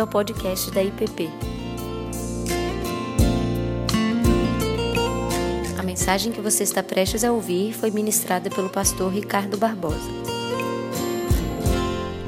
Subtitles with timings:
[0.00, 1.28] bem-vindo ao podcast da IPP.
[5.78, 10.10] A mensagem que você está prestes a ouvir foi ministrada pelo pastor Ricardo Barbosa.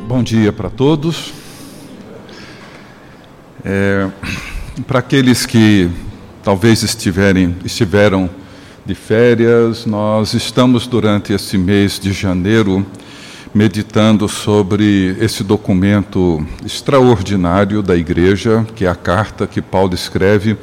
[0.06, 1.32] Bom dia para todos.
[3.64, 4.10] É,
[4.86, 5.90] para aqueles que
[6.42, 8.28] talvez estiverem, estiveram
[8.84, 12.84] de férias, nós estamos durante esse mês de janeiro
[13.54, 20.56] meditando sobre esse documento extraordinário da igreja, que é a carta que Paulo escreve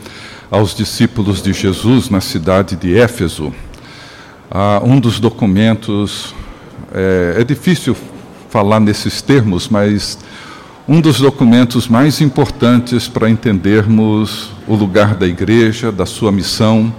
[0.49, 3.53] aos discípulos de Jesus na cidade de Éfeso.
[4.49, 6.33] Ah, um dos documentos,
[6.91, 7.95] é, é difícil
[8.49, 10.17] falar nesses termos, mas
[10.87, 16.91] um dos documentos mais importantes para entendermos o lugar da igreja, da sua missão,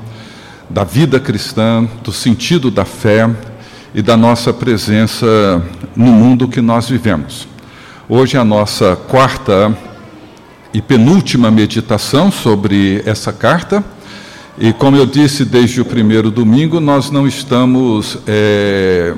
[0.69, 3.29] da vida cristã, do sentido da fé
[3.95, 5.27] e da nossa presença
[5.97, 7.49] no mundo que nós vivemos.
[8.09, 9.77] Hoje é a nossa quarta
[10.73, 13.85] e penúltima meditação sobre essa carta.
[14.59, 19.15] E como eu disse desde o primeiro domingo, nós não estamos é,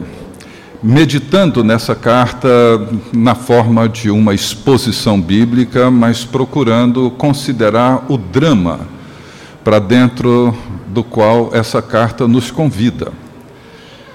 [0.83, 2.49] meditando nessa carta
[3.13, 8.81] na forma de uma exposição bíblica, mas procurando considerar o drama
[9.63, 10.57] para dentro
[10.89, 13.13] do qual essa carta nos convida.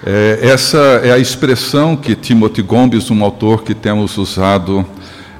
[0.06, 4.86] É, essa é a expressão que Timothy Gomes, um autor que temos usado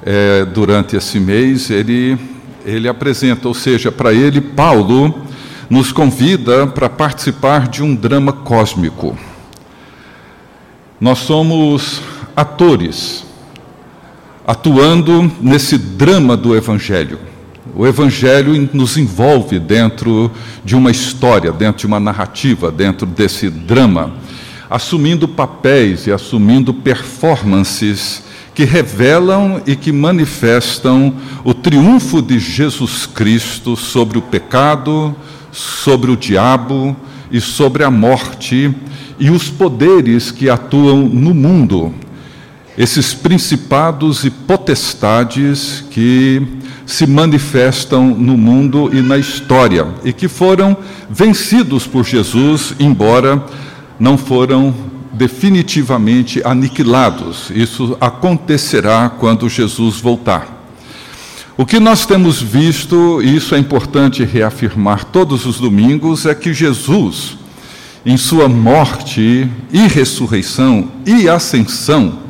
[0.04, 2.18] é, durante esse mês, ele,
[2.66, 5.14] ele apresenta, ou seja, para ele, Paulo
[5.70, 9.16] nos convida para participar de um drama cósmico.
[11.00, 12.02] Nós somos
[12.34, 13.24] atores
[14.44, 17.20] atuando nesse drama do Evangelho.
[17.76, 20.32] O Evangelho nos envolve dentro
[20.64, 24.14] de uma história, dentro de uma narrativa, dentro desse drama
[24.70, 28.22] assumindo papéis e assumindo performances
[28.54, 35.14] que revelam e que manifestam o triunfo de Jesus Cristo sobre o pecado,
[35.52, 36.96] sobre o diabo
[37.30, 38.74] e sobre a morte
[39.18, 41.94] e os poderes que atuam no mundo.
[42.76, 46.42] Esses principados e potestades que
[46.86, 50.76] se manifestam no mundo e na história e que foram
[51.10, 53.44] vencidos por Jesus, embora
[53.98, 54.74] não foram
[55.12, 57.50] definitivamente aniquilados.
[57.50, 60.56] Isso acontecerá quando Jesus voltar.
[61.56, 66.54] O que nós temos visto, e isso é importante reafirmar todos os domingos, é que
[66.54, 67.36] Jesus,
[68.06, 72.20] em sua morte e ressurreição e ascensão,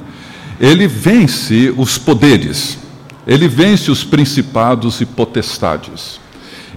[0.58, 2.78] ele vence os poderes,
[3.26, 6.18] ele vence os principados e potestades,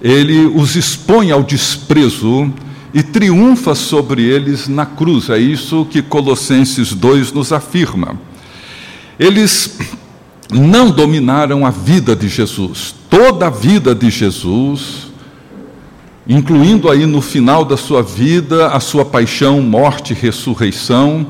[0.02, 2.54] ele os expõe ao desprezo
[2.94, 5.30] e triunfa sobre eles na cruz.
[5.30, 8.20] É isso que Colossenses 2 nos afirma.
[9.18, 9.78] Eles
[10.52, 12.94] não dominaram a vida de Jesus.
[13.10, 15.08] Toda a vida de Jesus,
[16.28, 21.26] incluindo aí no final da sua vida a sua paixão, morte e ressurreição,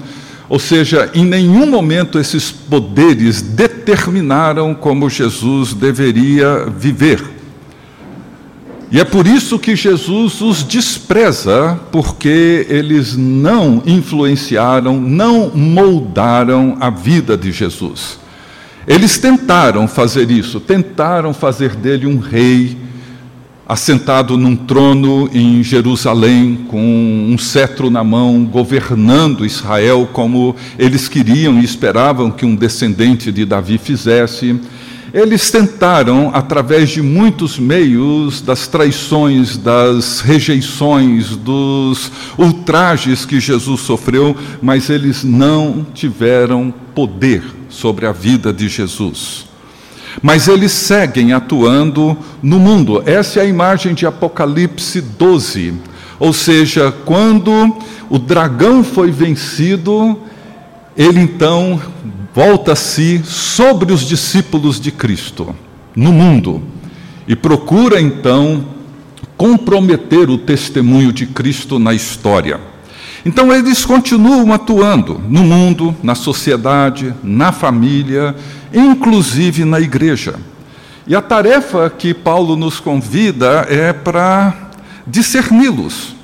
[0.50, 7.41] ou seja, em nenhum momento esses poderes determinaram como Jesus deveria viver.
[8.92, 16.90] E é por isso que Jesus os despreza, porque eles não influenciaram, não moldaram a
[16.90, 18.20] vida de Jesus.
[18.86, 22.76] Eles tentaram fazer isso, tentaram fazer dele um rei,
[23.66, 31.62] assentado num trono em Jerusalém, com um cetro na mão, governando Israel como eles queriam
[31.62, 34.60] e esperavam que um descendente de Davi fizesse.
[35.14, 44.36] Eles tentaram, através de muitos meios, das traições, das rejeições, dos ultrajes que Jesus sofreu,
[44.62, 49.46] mas eles não tiveram poder sobre a vida de Jesus.
[50.22, 53.04] Mas eles seguem atuando no mundo.
[53.06, 55.74] Essa é a imagem de Apocalipse 12.
[56.20, 57.78] Ou seja, quando
[58.10, 60.18] o dragão foi vencido,
[60.96, 61.82] ele então
[62.34, 65.56] volta-se sobre os discípulos de Cristo
[65.96, 66.62] no mundo
[67.28, 68.66] e procura então
[69.36, 72.60] comprometer o testemunho de Cristo na história.
[73.26, 78.36] Então eles continuam atuando no mundo, na sociedade, na família,
[78.74, 80.36] inclusive na igreja.
[81.06, 84.72] E a tarefa que Paulo nos convida é para
[85.06, 86.21] discerni-los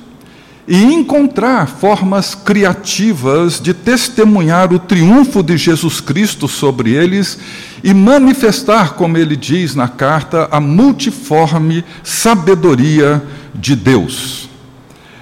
[0.68, 7.40] e encontrar formas criativas de testemunhar o triunfo de Jesus Cristo sobre eles
[7.82, 13.24] e manifestar, como ele diz na carta, a multiforme sabedoria
[13.56, 14.50] de Deus.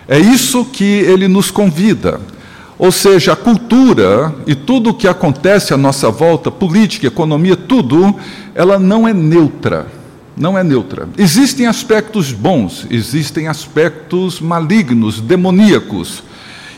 [0.08, 2.20] É isso que ele nos convida.
[2.78, 8.16] Ou seja, a cultura e tudo o que acontece à nossa volta, política, economia, tudo,
[8.54, 9.88] ela não é neutra.
[10.38, 11.08] Não é neutra.
[11.18, 16.24] Existem aspectos bons, existem aspectos malignos, demoníacos.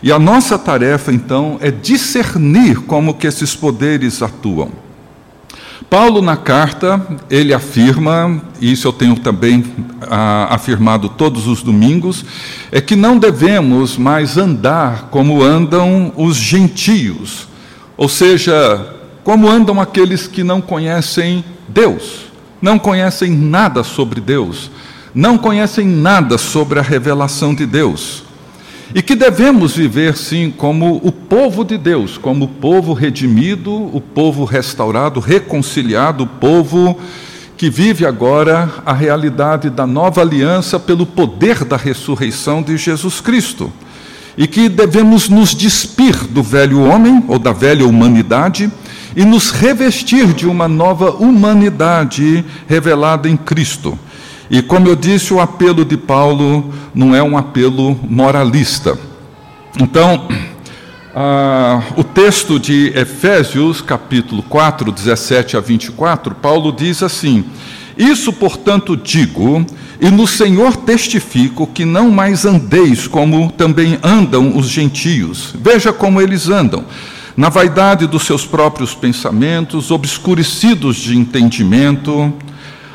[0.03, 4.71] E a nossa tarefa, então, é discernir como que esses poderes atuam.
[5.89, 9.63] Paulo, na carta, ele afirma, e isso eu tenho também
[10.01, 12.25] ah, afirmado todos os domingos,
[12.71, 17.47] é que não devemos mais andar como andam os gentios,
[17.95, 18.85] ou seja,
[19.23, 22.26] como andam aqueles que não conhecem Deus,
[22.61, 24.71] não conhecem nada sobre Deus,
[25.13, 28.23] não conhecem nada sobre a revelação de Deus.
[28.95, 33.99] E que devemos viver, sim, como o povo de Deus, como o povo redimido, o
[33.99, 36.97] povo restaurado, reconciliado, o povo
[37.57, 43.73] que vive agora a realidade da nova aliança pelo poder da ressurreição de Jesus Cristo.
[44.37, 48.71] E que devemos nos despir do velho homem ou da velha humanidade
[49.15, 53.97] e nos revestir de uma nova humanidade revelada em Cristo.
[54.49, 58.97] E como eu disse, o apelo de Paulo não é um apelo moralista.
[59.79, 60.27] Então,
[61.13, 67.43] ah, o texto de Efésios, capítulo 4, 17 a 24, Paulo diz assim:
[67.97, 69.65] Isso, portanto, digo,
[69.99, 75.53] e no Senhor testifico que não mais andeis como também andam os gentios.
[75.59, 76.85] Veja como eles andam
[77.37, 82.33] na vaidade dos seus próprios pensamentos, obscurecidos de entendimento,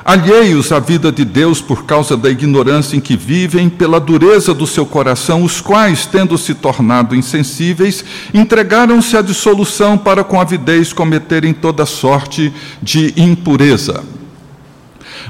[0.04, 4.66] alheios à vida de Deus por causa da ignorância em que vivem, pela dureza do
[4.66, 8.04] seu coração, os quais, tendo se tornado insensíveis,
[8.34, 12.52] entregaram-se à dissolução para com avidez cometerem toda sorte
[12.82, 14.02] de impureza.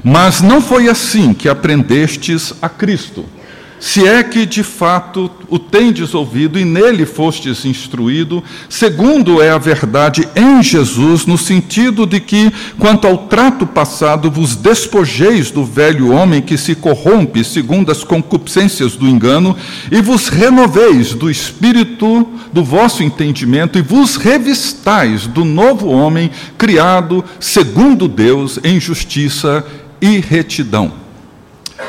[0.03, 3.23] Mas não foi assim que aprendestes a Cristo
[3.83, 9.57] se é que de fato o tendes ouvido e nele fostes instruído, segundo é a
[9.57, 12.49] verdade em Jesus, no sentido de que,
[12.79, 18.95] quanto ao trato passado, vos despojeis do velho homem que se corrompe segundo as concupiscências
[18.95, 19.53] do engano,
[19.91, 27.21] e vos renoveis do espírito do vosso entendimento, e vos revistais do novo homem, criado
[27.37, 29.61] segundo Deus, em justiça
[30.01, 30.93] e retidão.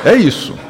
[0.04, 0.63] É isso.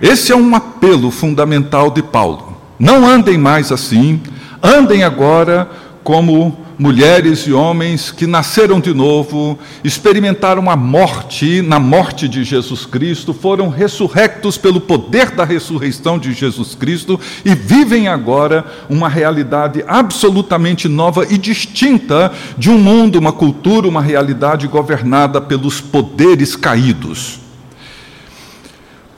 [0.00, 2.56] Esse é um apelo fundamental de Paulo.
[2.78, 4.20] Não andem mais assim,
[4.62, 5.68] andem agora
[6.04, 12.86] como mulheres e homens que nasceram de novo, experimentaram a morte na morte de Jesus
[12.86, 19.84] Cristo, foram ressurrectos pelo poder da ressurreição de Jesus Cristo e vivem agora uma realidade
[19.88, 27.47] absolutamente nova e distinta de um mundo, uma cultura, uma realidade governada pelos poderes caídos.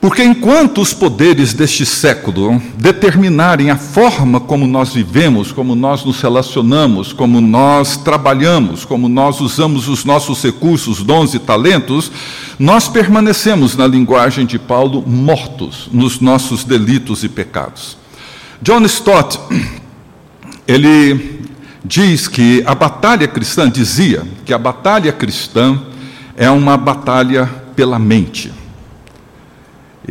[0.00, 6.23] Porque enquanto os poderes deste século determinarem a forma como nós vivemos, como nós nos
[6.23, 12.11] relacionamos, como nós trabalhamos, como nós usamos os nossos recursos, dons e talentos,
[12.58, 17.99] nós permanecemos, na linguagem de Paulo, mortos nos nossos delitos e pecados.
[18.62, 19.38] John Stott,
[20.67, 21.43] ele
[21.85, 25.79] diz que a batalha cristã, dizia que a batalha cristã
[26.38, 27.44] é uma batalha
[27.76, 28.59] pela mente.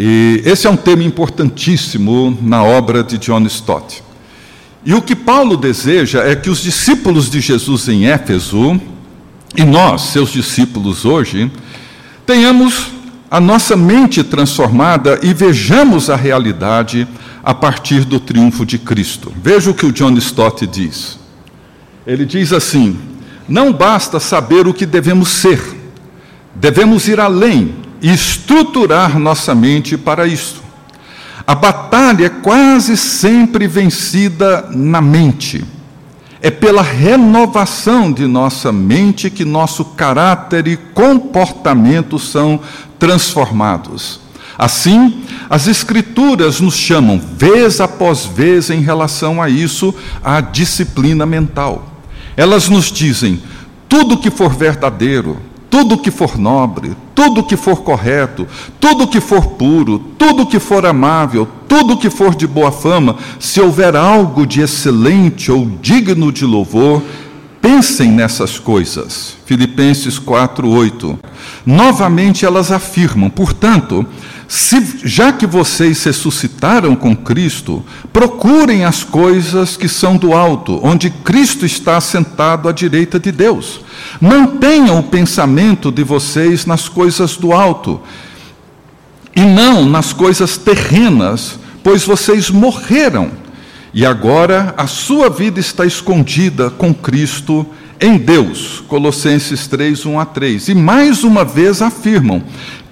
[0.02, 4.02] E esse é um tema importantíssimo na obra de John Stott.
[4.86, 8.80] E o que Paulo deseja é que os discípulos de Jesus em Éfeso,
[9.58, 11.52] e nós, seus discípulos hoje,
[12.26, 12.92] tenhamos
[13.30, 17.06] a nossa mente transformada e vejamos a realidade
[17.44, 19.34] a partir do triunfo de Cristo.
[19.44, 21.20] Veja o que o John Stott diz.
[22.08, 22.98] Ele diz assim:
[23.50, 25.62] não basta saber o que devemos ser,
[26.56, 30.64] devemos ir além e estruturar nossa mente para isso.
[31.46, 35.66] A batalha é quase sempre vencida na mente.
[36.42, 42.60] É pela renovação de nossa mente que nosso caráter e comportamento são
[42.98, 44.22] transformados.
[44.58, 51.90] Assim, as Escrituras nos chamam, vez após vez, em relação a isso, à disciplina mental.
[52.38, 53.42] Elas nos dizem:
[53.88, 55.40] tudo que for verdadeiro,
[55.70, 58.48] tudo que for nobre, tudo que for correto,
[58.80, 63.62] tudo que for puro, tudo que for amável, tudo que for de boa fama, se
[63.62, 67.02] houver algo de excelente ou digno de louvor,
[67.70, 69.36] pensem nessas coisas.
[69.46, 71.20] Filipenses 4:8.
[71.64, 74.04] Novamente elas afirmam, portanto,
[74.48, 81.12] se, já que vocês ressuscitaram com Cristo, procurem as coisas que são do alto, onde
[81.12, 83.82] Cristo está sentado à direita de Deus.
[84.20, 88.02] Mantenham o pensamento de vocês nas coisas do alto,
[89.36, 93.30] e não nas coisas terrenas, pois vocês morreram
[93.94, 97.66] E agora a sua vida está escondida com Cristo
[98.00, 98.84] em Deus.
[98.88, 100.70] Colossenses 3, 1 a 3.
[100.70, 102.44] E mais uma vez afirmam: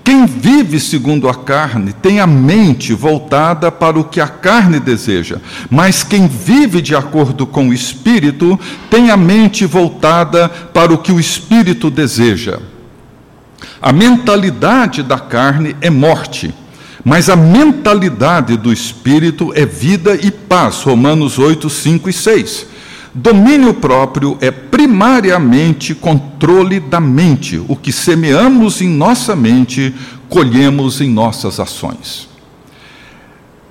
[0.07, 5.41] quem vive segundo a carne tem a mente voltada para o que a carne deseja,
[5.69, 8.57] mas quem vive de acordo com o espírito
[8.89, 12.59] tem a mente voltada para o que o espírito deseja.
[13.81, 16.53] A mentalidade da carne é morte,
[17.07, 20.83] mas a mentalidade do espírito é vida e paz.
[20.83, 22.67] Romanos 8, 5 e 6.
[23.13, 27.63] Domínio próprio é primariamente controle da mente.
[27.69, 29.95] O que semeamos em nossa mente,
[30.27, 32.27] colhemos em nossas ações.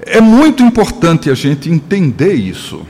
[0.01, 2.87] É muito importante a gente entender isso.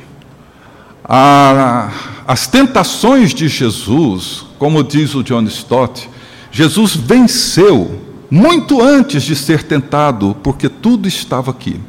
[1.04, 1.90] A,
[2.24, 6.08] as tentações de Jesus, como diz o John Stott,
[6.52, 11.80] Jesus venceu muito antes de ser tentado, porque tudo estava aqui.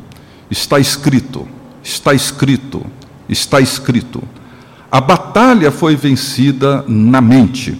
[0.50, 1.48] Está escrito,
[1.84, 2.86] está escrito,
[3.28, 4.24] está escrito.
[4.92, 7.78] A batalha foi vencida na mente,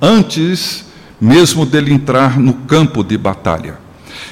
[0.00, 0.84] antes
[1.20, 3.78] mesmo dele entrar no campo de batalha.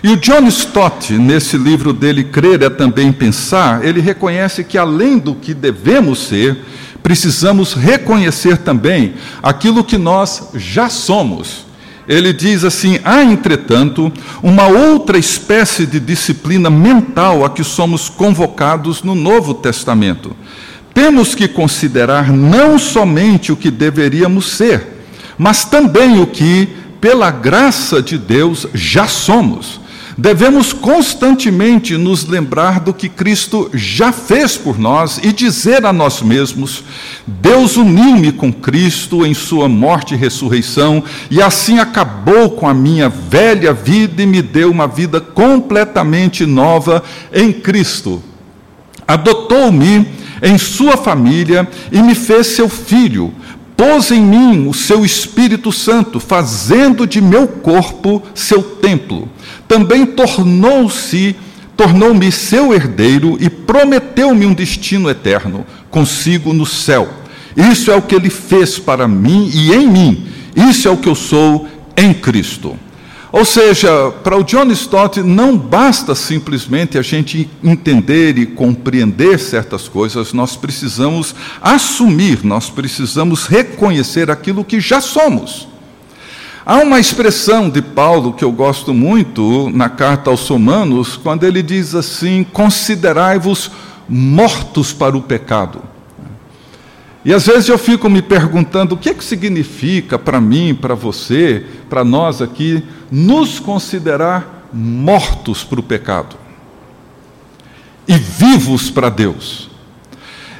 [0.02, 5.18] E o John Stott, nesse livro dele, Crer é também pensar, ele reconhece que além
[5.18, 6.64] do que devemos ser,
[7.02, 11.67] precisamos reconhecer também aquilo que nós já somos.
[12.08, 14.10] Ele diz assim: há, entretanto,
[14.42, 20.34] uma outra espécie de disciplina mental a que somos convocados no Novo Testamento
[20.98, 25.04] temos que considerar não somente o que deveríamos ser,
[25.38, 26.68] mas também o que,
[27.00, 29.80] pela graça de Deus, já somos.
[30.20, 36.20] Devemos constantemente nos lembrar do que Cristo já fez por nós e dizer a nós
[36.22, 36.82] mesmos:
[37.24, 43.08] Deus uniu-me com Cristo em Sua morte e ressurreição, e assim acabou com a minha
[43.08, 48.20] velha vida e me deu uma vida completamente nova em Cristo.
[49.06, 50.04] Adotou-me
[50.42, 53.32] em sua família e me fez seu filho.
[53.76, 59.28] Pôs em mim o seu Espírito Santo, fazendo de meu corpo seu templo.
[59.68, 61.36] Também tornou-se,
[61.76, 67.08] tornou-me seu herdeiro e prometeu-me um destino eterno, consigo no céu.
[67.54, 70.26] Isso é o que ele fez para mim e em mim.
[70.56, 72.76] Isso é o que eu sou em Cristo.
[73.30, 79.86] Ou seja, para o John Stott não basta simplesmente a gente entender e compreender certas
[79.86, 85.68] coisas, nós precisamos assumir, nós precisamos reconhecer aquilo que já somos.
[86.70, 91.62] Há uma expressão de Paulo que eu gosto muito na carta aos Romanos, quando ele
[91.62, 93.70] diz assim: considerai-vos
[94.06, 95.80] mortos para o pecado.
[97.24, 100.94] E às vezes eu fico me perguntando o que, é que significa para mim, para
[100.94, 106.36] você, para nós aqui, nos considerar mortos para o pecado
[108.06, 109.67] e vivos para Deus.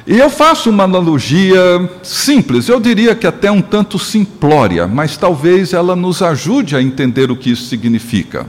[0.09, 5.71] E eu faço uma analogia simples, eu diria que até um tanto simplória, mas talvez
[5.71, 8.47] ela nos ajude a entender o que isso significa.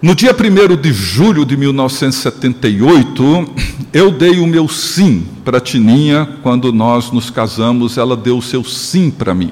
[0.00, 3.50] No dia 1 de julho de 1978,
[3.92, 8.62] eu dei o meu sim para Tininha, quando nós nos casamos, ela deu o seu
[8.62, 9.50] sim para mim.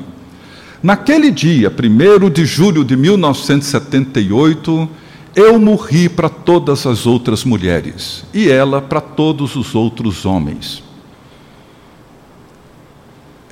[0.80, 4.88] Naquele dia, 1 de julho de 1978,
[5.34, 10.82] eu morri para todas as outras mulheres e ela para todos os outros homens.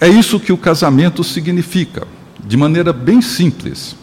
[0.01, 2.07] É isso que o casamento significa,
[2.45, 3.97] de maneira bem simples.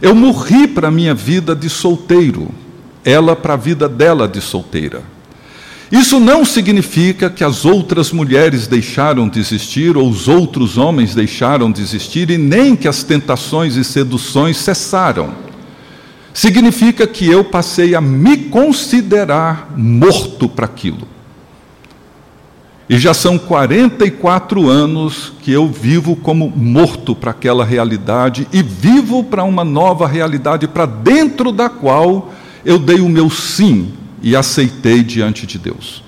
[0.00, 2.48] Eu morri para a minha vida de solteiro,
[3.04, 5.02] ela para a vida dela de solteira.
[5.92, 11.70] Isso não significa que as outras mulheres deixaram de existir ou os outros homens deixaram
[11.70, 15.51] de existir e nem que as tentações e seduções cessaram.
[16.34, 21.06] Significa que eu passei a me considerar morto para aquilo.
[22.88, 29.24] E já são 44 anos que eu vivo como morto para aquela realidade e vivo
[29.24, 32.32] para uma nova realidade para dentro da qual
[32.64, 36.02] eu dei o meu sim e aceitei diante de Deus.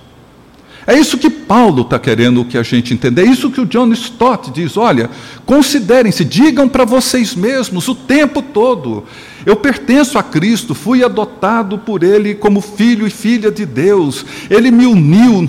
[0.87, 3.23] É isso que Paulo está querendo que a gente entenda.
[3.23, 4.77] É isso que o John Stott diz.
[4.77, 5.09] Olha,
[5.47, 9.05] considerem-se, digam para vocês mesmos o tempo todo.
[9.47, 14.25] Eu pertenço a Cristo, fui adotado por Ele como filho e filha de Deus.
[14.49, 15.49] Ele me uniu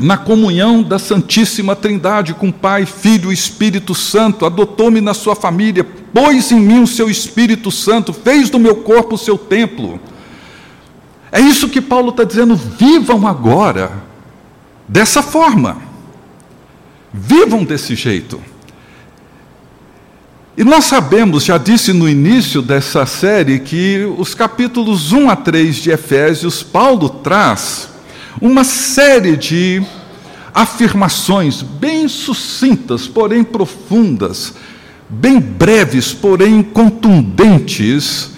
[0.00, 5.84] na comunhão da Santíssima Trindade com Pai, Filho e Espírito Santo, adotou-me na sua família,
[5.84, 10.00] pôs em mim o seu Espírito Santo, fez do meu corpo o seu templo.
[11.30, 12.54] É isso que Paulo está dizendo.
[12.54, 13.90] Vivam agora
[14.88, 15.78] dessa forma.
[17.12, 18.40] Vivam desse jeito.
[20.56, 25.74] E nós sabemos, já disse no início dessa série, que os capítulos 1 a 3
[25.74, 27.88] de Efésios, Paulo traz
[28.40, 29.82] uma série de
[30.54, 34.54] afirmações bem sucintas, porém profundas,
[35.10, 38.30] bem breves, porém contundentes,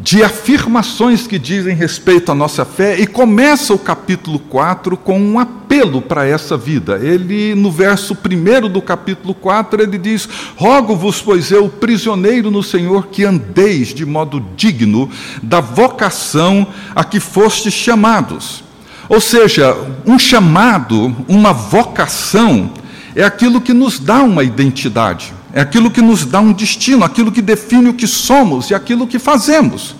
[0.00, 5.38] de afirmações que dizem respeito à nossa fé, e começa o capítulo 4 com um
[5.38, 6.98] apelo para essa vida.
[7.02, 10.26] Ele, no verso 1 do capítulo 4, ele diz:
[10.56, 15.10] Rogo-vos, pois eu, prisioneiro no Senhor, que andeis de modo digno
[15.42, 16.66] da vocação
[16.96, 18.64] a que fostes chamados.
[19.06, 19.76] Ou seja,
[20.06, 22.70] um chamado, uma vocação,
[23.14, 25.39] é aquilo que nos dá uma identidade.
[25.52, 29.06] É aquilo que nos dá um destino, aquilo que define o que somos e aquilo
[29.06, 29.96] que fazemos.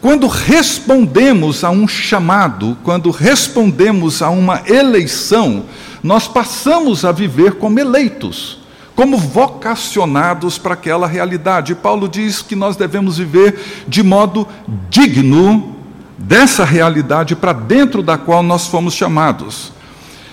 [0.00, 5.64] Quando respondemos a um chamado, quando respondemos a uma eleição,
[6.02, 8.58] nós passamos a viver como eleitos,
[8.94, 11.74] como vocacionados para aquela realidade.
[11.74, 13.58] Paulo diz que nós devemos viver
[13.88, 14.46] de modo
[14.90, 15.74] digno
[16.18, 19.72] dessa realidade para dentro da qual nós fomos chamados.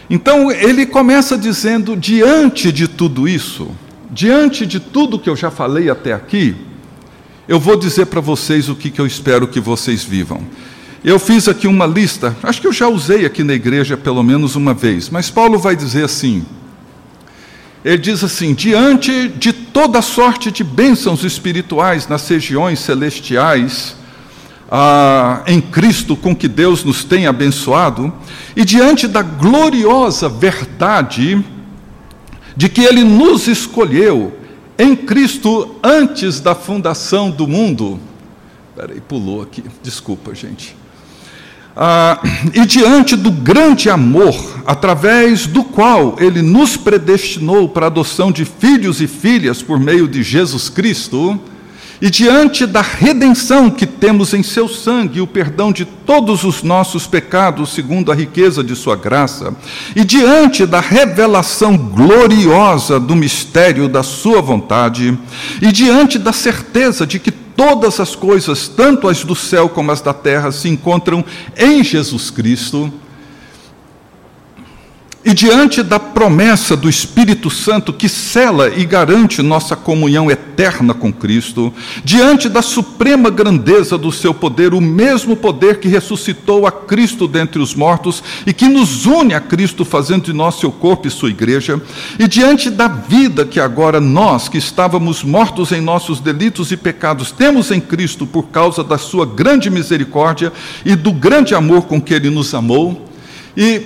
[0.09, 3.71] Então, ele começa dizendo: diante de tudo isso,
[4.11, 6.55] diante de tudo que eu já falei até aqui,
[7.47, 10.45] eu vou dizer para vocês o que, que eu espero que vocês vivam.
[11.03, 14.55] Eu fiz aqui uma lista, acho que eu já usei aqui na igreja pelo menos
[14.55, 16.45] uma vez, mas Paulo vai dizer assim:
[17.83, 23.95] ele diz assim: diante de toda sorte de bênçãos espirituais nas regiões celestiais,
[24.69, 28.13] ah, em Cristo com que Deus nos tem abençoado,
[28.55, 31.43] e diante da gloriosa verdade
[32.55, 34.33] de que Ele nos escolheu
[34.77, 37.99] em Cristo antes da fundação do mundo.
[38.75, 40.75] Peraí, pulou aqui, desculpa, gente.
[41.75, 42.21] Ah,
[42.53, 48.43] e diante do grande amor, através do qual Ele nos predestinou para a adoção de
[48.43, 51.39] filhos e filhas por meio de Jesus Cristo,
[52.01, 57.05] e diante da redenção que temos em seu sangue, o perdão de todos os nossos
[57.05, 59.55] pecados, segundo a riqueza de sua graça,
[59.95, 65.15] e diante da revelação gloriosa do mistério da sua vontade,
[65.61, 70.01] e diante da certeza de que todas as coisas, tanto as do céu como as
[70.01, 71.23] da terra, se encontram
[71.55, 72.91] em Jesus Cristo,
[75.23, 81.13] e diante da promessa do Espírito Santo que cela e garante nossa comunhão eterna com
[81.13, 81.71] Cristo,
[82.03, 87.61] diante da suprema grandeza do seu poder, o mesmo poder que ressuscitou a Cristo dentre
[87.61, 91.29] os mortos e que nos une a Cristo, fazendo de nós seu corpo e sua
[91.29, 91.79] igreja,
[92.17, 97.31] e diante da vida que agora nós, que estávamos mortos em nossos delitos e pecados,
[97.31, 100.51] temos em Cristo por causa da sua grande misericórdia
[100.83, 103.07] e do grande amor com que ele nos amou,
[103.55, 103.83] e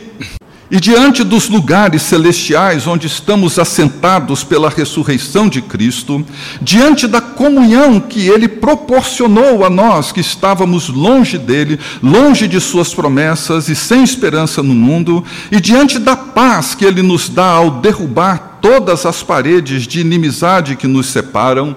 [0.70, 6.26] e diante dos lugares celestiais onde estamos assentados pela ressurreição de Cristo,
[6.62, 12.94] diante da comunhão que Ele proporcionou a nós que estávamos longe dele, longe de Suas
[12.94, 17.80] promessas e sem esperança no mundo, e diante da paz que Ele nos dá ao
[17.80, 21.76] derrubar todas as paredes de inimizade que nos separam,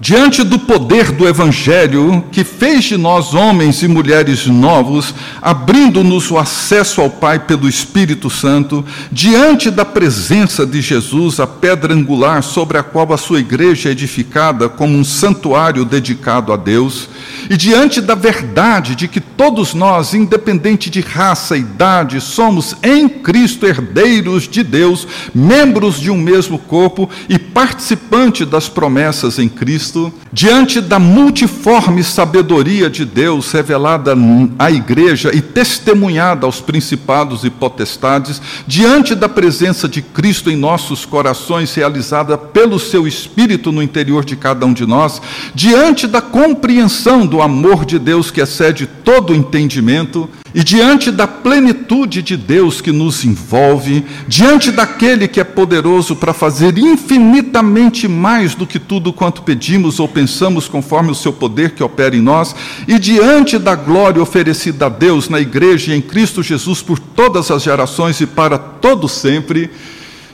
[0.00, 6.38] Diante do poder do Evangelho, que fez de nós homens e mulheres novos, abrindo-nos o
[6.38, 12.78] acesso ao Pai pelo Espírito Santo, diante da presença de Jesus, a pedra angular sobre
[12.78, 17.08] a qual a sua igreja é edificada como um santuário dedicado a Deus,
[17.50, 23.66] e diante da verdade de que todos nós, independente de raça, idade, somos em Cristo
[23.66, 30.12] herdeiros de Deus, membros de um mesmo corpo e participantes das promessas em Cristo, Cristo,
[30.32, 34.14] diante da multiforme sabedoria de Deus revelada
[34.58, 41.06] à igreja e testemunhada aos principados e potestades, diante da presença de Cristo em nossos
[41.06, 45.22] corações, realizada pelo seu Espírito no interior de cada um de nós,
[45.54, 52.22] diante da compreensão do amor de Deus que excede todo entendimento, e diante da plenitude
[52.22, 58.66] de Deus que nos envolve, diante daquele que é poderoso para fazer infinitamente mais do
[58.66, 62.54] que tudo quanto pedimos ou pensamos, conforme o seu poder que opera em nós,
[62.86, 67.50] e diante da glória oferecida a Deus na igreja e em Cristo Jesus por todas
[67.50, 69.70] as gerações e para todo sempre,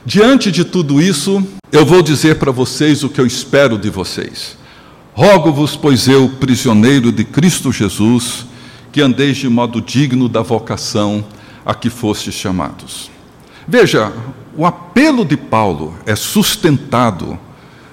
[0.07, 4.57] diante de tudo isso, eu vou dizer para vocês o que eu espero de vocês.
[5.12, 8.46] Rogo-vos, pois eu, prisioneiro de Cristo Jesus,
[8.94, 11.24] que andeis de modo digno da vocação
[11.66, 13.11] a que fostes chamados.
[13.66, 14.12] Veja,
[14.57, 17.37] o apelo de Paulo é sustentado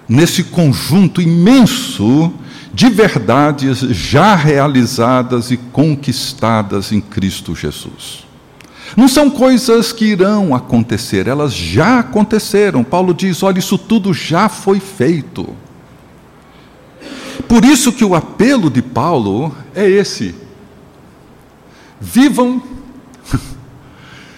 [0.07, 2.31] nesse conjunto imenso
[2.71, 8.27] de verdades já realizadas e conquistadas em Cristo Jesus.
[8.95, 12.83] Não são coisas que irão acontecer, elas já aconteceram.
[12.83, 15.49] Paulo diz: olha, isso tudo já foi feito.
[17.47, 20.35] Por isso que o apelo de Paulo é esse:
[22.01, 22.61] Vivam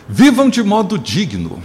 [0.07, 1.61] Vivam de modo digno.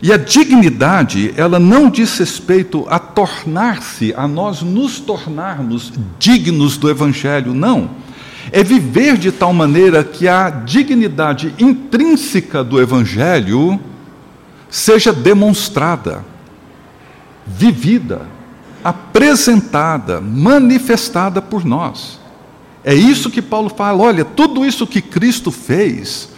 [0.00, 6.90] E a dignidade, ela não diz respeito a tornar-se, a nós nos tornarmos dignos do
[6.90, 7.90] Evangelho, não.
[8.50, 13.78] É viver de tal maneira que a dignidade intrínseca do Evangelho
[14.68, 16.24] seja demonstrada,
[17.46, 18.22] vivida,
[18.82, 22.21] apresentada, manifestada por nós.
[22.84, 26.28] É isso que Paulo fala: olha, tudo isso que Cristo fez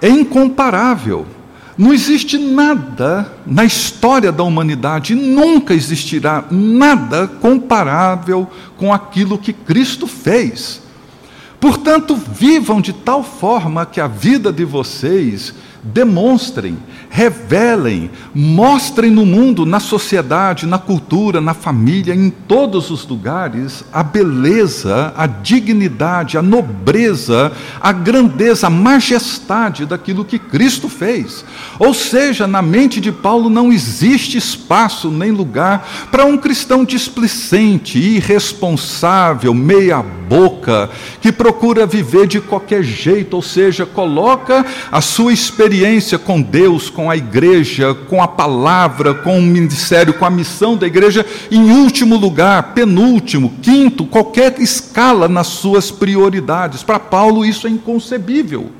[0.00, 1.26] é incomparável.
[1.76, 10.06] Não existe nada na história da humanidade, nunca existirá nada comparável com aquilo que Cristo
[10.06, 10.82] fez.
[11.58, 16.78] Portanto, vivam de tal forma que a vida de vocês demonstrem,
[17.10, 24.02] revelem, mostrem no mundo, na sociedade, na cultura, na família, em todos os lugares, a
[24.02, 31.44] beleza, a dignidade, a nobreza, a grandeza, a majestade daquilo que Cristo fez.
[31.80, 37.98] Ou seja, na mente de Paulo não existe espaço nem lugar para um cristão displicente,
[37.98, 40.88] irresponsável, meia-boca,
[41.20, 46.90] que procura viver de qualquer jeito, ou seja, coloca a sua experiência experiência com Deus,
[46.90, 51.70] com a igreja, com a palavra, com o ministério, com a missão da igreja, em
[51.70, 56.82] último lugar, penúltimo, quinto, qualquer escala nas suas prioridades.
[56.82, 58.70] Para Paulo, isso é inconcebível.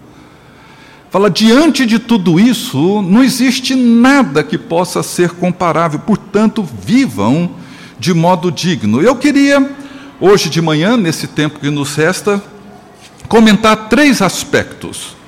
[1.11, 7.53] Fala, diante de tudo isso, não existe nada que possa ser comparável, portanto, vivam
[7.99, 9.01] de modo digno.
[9.01, 9.71] Eu queria,
[10.21, 12.43] hoje de manhã, nesse tempo que nos resta,
[13.29, 15.22] comentar três aspectos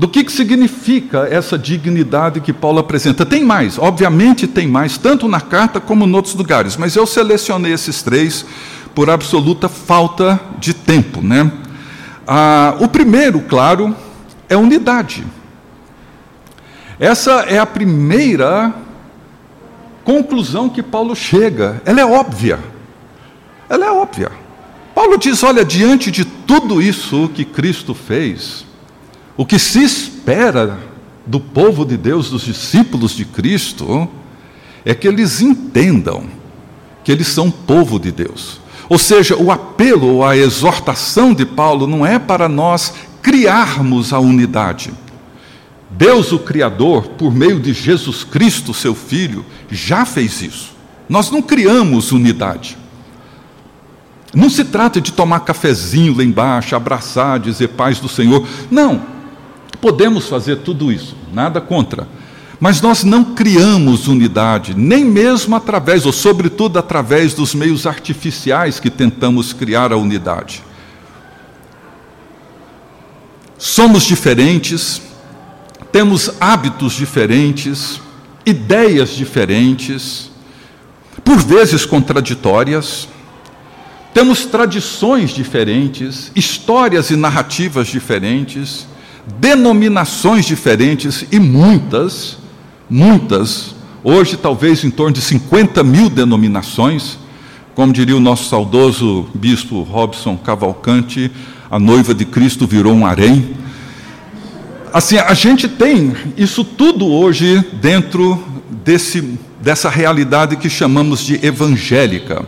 [0.00, 3.26] do que, que significa essa dignidade que Paulo apresenta.
[3.26, 7.74] Tem mais, obviamente tem mais, tanto na carta como em outros lugares, mas eu selecionei
[7.74, 8.46] esses três
[8.94, 11.20] por absoluta falta de tempo.
[11.20, 11.52] Né?
[12.26, 13.94] Ah, o primeiro, claro,
[14.48, 15.22] é unidade.
[16.98, 18.72] Essa é a primeira
[20.02, 21.82] conclusão que Paulo chega.
[21.84, 22.58] Ela é óbvia.
[23.68, 24.32] Ela é óbvia.
[24.94, 28.64] Paulo diz: olha, diante de tudo isso que Cristo fez,
[29.40, 30.78] o que se espera
[31.24, 34.06] do povo de Deus, dos discípulos de Cristo,
[34.84, 36.24] é que eles entendam
[37.02, 38.60] que eles são povo de Deus.
[38.86, 44.18] Ou seja, o apelo ou a exortação de Paulo não é para nós criarmos a
[44.18, 44.92] unidade.
[45.88, 50.74] Deus, o Criador, por meio de Jesus Cristo, seu Filho, já fez isso.
[51.08, 52.76] Nós não criamos unidade.
[54.34, 58.46] Não se trata de tomar cafezinho lá embaixo, abraçar, dizer paz do Senhor.
[58.70, 59.18] Não.
[59.80, 62.06] Podemos fazer tudo isso, nada contra.
[62.58, 68.90] Mas nós não criamos unidade, nem mesmo através, ou sobretudo através dos meios artificiais que
[68.90, 70.62] tentamos criar a unidade.
[73.56, 75.00] Somos diferentes,
[75.90, 77.98] temos hábitos diferentes,
[78.44, 80.30] ideias diferentes,
[81.24, 83.08] por vezes contraditórias,
[84.12, 88.86] temos tradições diferentes, histórias e narrativas diferentes
[89.38, 92.38] denominações diferentes e muitas,
[92.88, 97.18] muitas, hoje talvez em torno de 50 mil denominações,
[97.74, 101.30] como diria o nosso saudoso bispo Robson Cavalcante,
[101.70, 103.54] a noiva de Cristo virou um harém.
[104.92, 108.42] Assim, a gente tem isso tudo hoje dentro
[108.84, 112.44] desse, dessa realidade que chamamos de evangélica.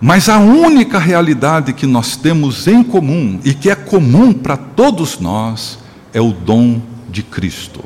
[0.00, 5.20] Mas a única realidade que nós temos em comum e que é comum para todos
[5.20, 5.78] nós
[6.12, 7.84] é o dom de Cristo.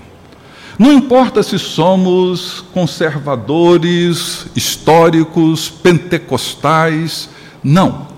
[0.79, 7.29] Não importa se somos conservadores, históricos, pentecostais,
[7.63, 8.09] não.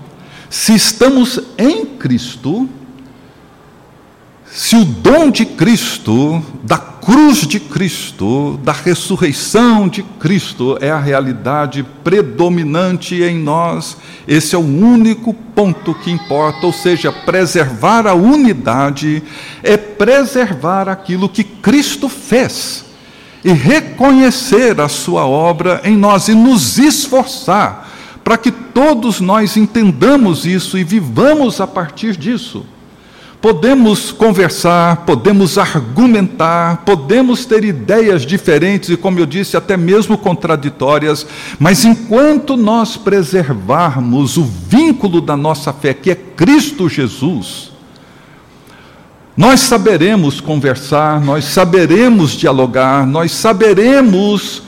[0.49, 2.69] Se estamos em Cristo,
[4.45, 6.77] se o dom de Cristo, da
[7.07, 13.95] cruz de Cristo, da ressurreição de Cristo é a realidade predominante em nós,
[14.27, 19.23] esse é o único ponto que importa, ou seja, preservar a unidade
[19.63, 22.83] é preservar aquilo que Cristo fez
[23.41, 27.89] e reconhecer a sua obra em nós e nos esforçar
[28.21, 32.65] para que todos nós entendamos isso e vivamos a partir disso.
[33.39, 41.25] Podemos conversar, podemos argumentar, podemos ter ideias diferentes e, como eu disse, até mesmo contraditórias,
[41.59, 47.71] mas enquanto nós preservarmos o vínculo da nossa fé, que é Cristo Jesus,
[49.37, 54.63] nós saberemos conversar, nós saberemos dialogar, nós saberemos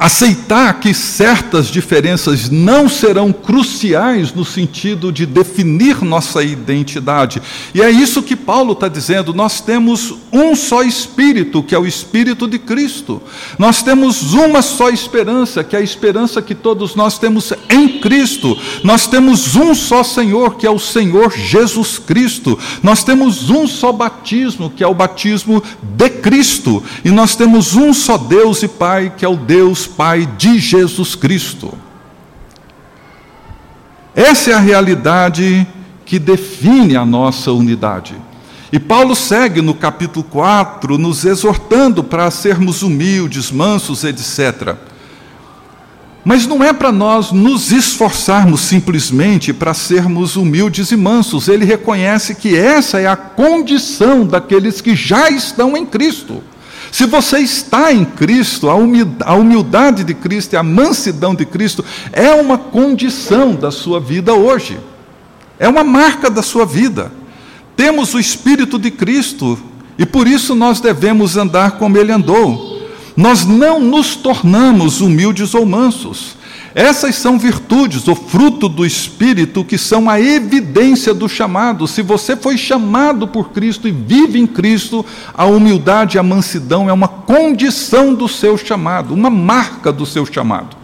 [0.00, 7.42] Aceitar que certas diferenças não serão cruciais no sentido de definir nossa identidade.
[7.74, 9.34] E é isso que Paulo está dizendo.
[9.34, 13.20] Nós temos um só Espírito, que é o Espírito de Cristo.
[13.58, 18.56] Nós temos uma só esperança, que é a esperança que todos nós temos em Cristo.
[18.82, 22.58] Nós temos um só Senhor, que é o Senhor Jesus Cristo.
[22.82, 26.82] Nós temos um só batismo, que é o batismo de Cristo.
[27.04, 31.14] E nós temos um só Deus e Pai, que é o Deus Pai de Jesus
[31.14, 31.76] Cristo.
[34.14, 35.66] Essa é a realidade
[36.04, 38.14] que define a nossa unidade.
[38.72, 44.76] E Paulo segue no capítulo 4, nos exortando para sermos humildes, mansos, etc.
[46.24, 51.48] Mas não é para nós nos esforçarmos simplesmente para sermos humildes e mansos.
[51.48, 56.42] Ele reconhece que essa é a condição daqueles que já estão em Cristo.
[56.90, 62.32] Se você está em Cristo, a humildade de Cristo e a mansidão de Cristo é
[62.32, 64.78] uma condição da sua vida hoje,
[65.58, 67.12] é uma marca da sua vida.
[67.76, 69.58] Temos o Espírito de Cristo
[69.96, 72.80] e por isso nós devemos andar como Ele andou.
[73.16, 76.36] Nós não nos tornamos humildes ou mansos,
[76.74, 81.88] essas são virtudes, o fruto do Espírito, que são a evidência do chamado.
[81.88, 85.04] Se você foi chamado por Cristo e vive em Cristo,
[85.34, 90.24] a humildade e a mansidão é uma condição do seu chamado, uma marca do seu
[90.24, 90.80] chamado.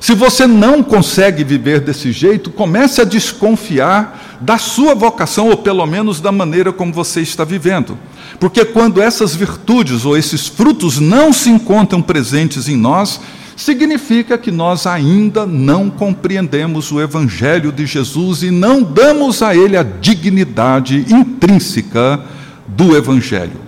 [0.00, 5.84] Se você não consegue viver desse jeito, comece a desconfiar da sua vocação, ou pelo
[5.86, 7.98] menos da maneira como você está vivendo.
[8.38, 13.20] Porque quando essas virtudes ou esses frutos não se encontram presentes em nós,
[13.58, 19.76] significa que nós ainda não compreendemos o Evangelho de Jesus e não damos a ele
[19.76, 22.22] a dignidade intrínseca
[22.68, 23.60] do Evangelho.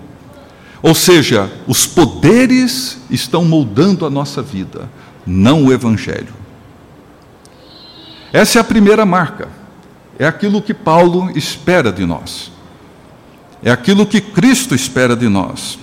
[0.80, 4.88] Ou seja, os poderes estão moldando a nossa vida,
[5.26, 6.32] não o Evangelho.
[8.32, 9.48] Essa é a primeira marca,
[10.16, 12.52] é aquilo que Paulo espera de nós,
[13.60, 15.80] é aquilo que Cristo espera de nós.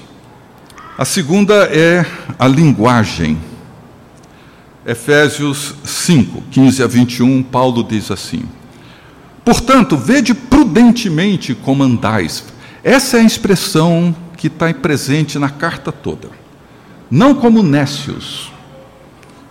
[0.98, 2.06] A segunda é
[2.40, 3.38] a linguagem.
[4.88, 8.44] Efésios 5, 15 a 21, Paulo diz assim:
[9.44, 12.46] Portanto, vede prudentemente como andais.
[12.82, 16.30] Essa é a expressão que está presente na carta toda.
[17.12, 18.50] Não como nécios,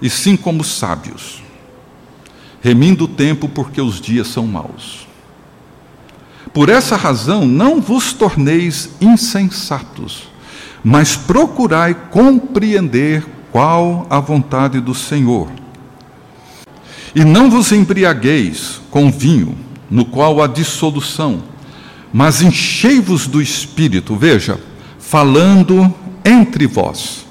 [0.01, 1.43] e sim como sábios,
[2.63, 5.07] remindo o tempo porque os dias são maus.
[6.51, 10.31] Por essa razão, não vos torneis insensatos,
[10.83, 15.49] mas procurai compreender qual a vontade do Senhor.
[17.15, 19.57] E não vos embriagueis com vinho,
[19.91, 21.43] no qual há dissolução,
[22.13, 24.61] mas enchei-vos do Espírito, veja,
[24.99, 25.91] falando
[26.23, 27.25] entre vós,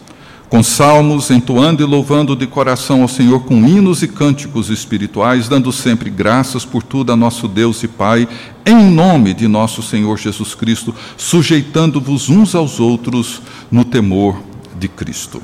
[0.50, 5.72] com salmos, entoando e louvando de coração ao Senhor com hinos e cânticos espirituais, dando
[5.72, 8.28] sempre graças por tudo a nosso Deus e Pai,
[8.66, 14.42] em nome de nosso Senhor Jesus Cristo, sujeitando-vos uns aos outros no temor
[14.80, 15.40] de Cristo.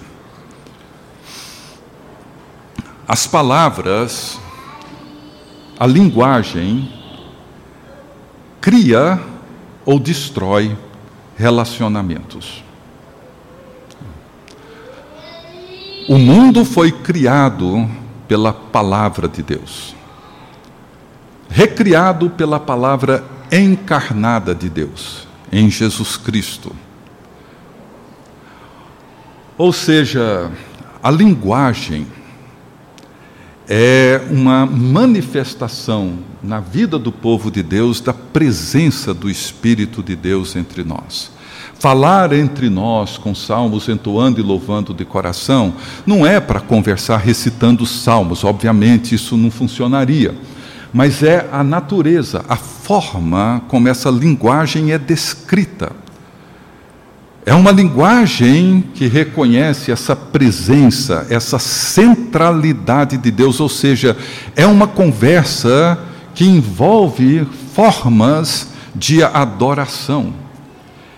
[3.12, 4.40] As palavras,
[5.78, 6.90] a linguagem,
[8.62, 9.20] cria
[9.84, 10.78] ou destrói
[11.36, 12.64] relacionamentos.
[16.08, 17.86] O mundo foi criado
[18.30, 19.94] pela palavra de Deus,
[21.50, 26.74] recriado pela palavra encarnada de Deus, em Jesus Cristo.
[29.58, 30.50] Ou seja,
[31.04, 32.08] a linguagem,
[33.74, 40.58] é uma manifestação na vida do povo de Deus da presença do Espírito de Deus
[40.58, 41.32] entre nós.
[41.80, 45.74] Falar entre nós com salmos, entoando e louvando de coração,
[46.06, 50.36] não é para conversar recitando salmos, obviamente isso não funcionaria,
[50.92, 55.94] mas é a natureza, a forma como essa linguagem é descrita.
[57.44, 64.16] É uma linguagem que reconhece essa presença, essa centralidade de Deus, ou seja,
[64.56, 65.98] é uma conversa
[66.36, 70.34] que envolve formas de adoração.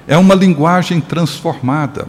[0.07, 2.07] É uma linguagem transformada.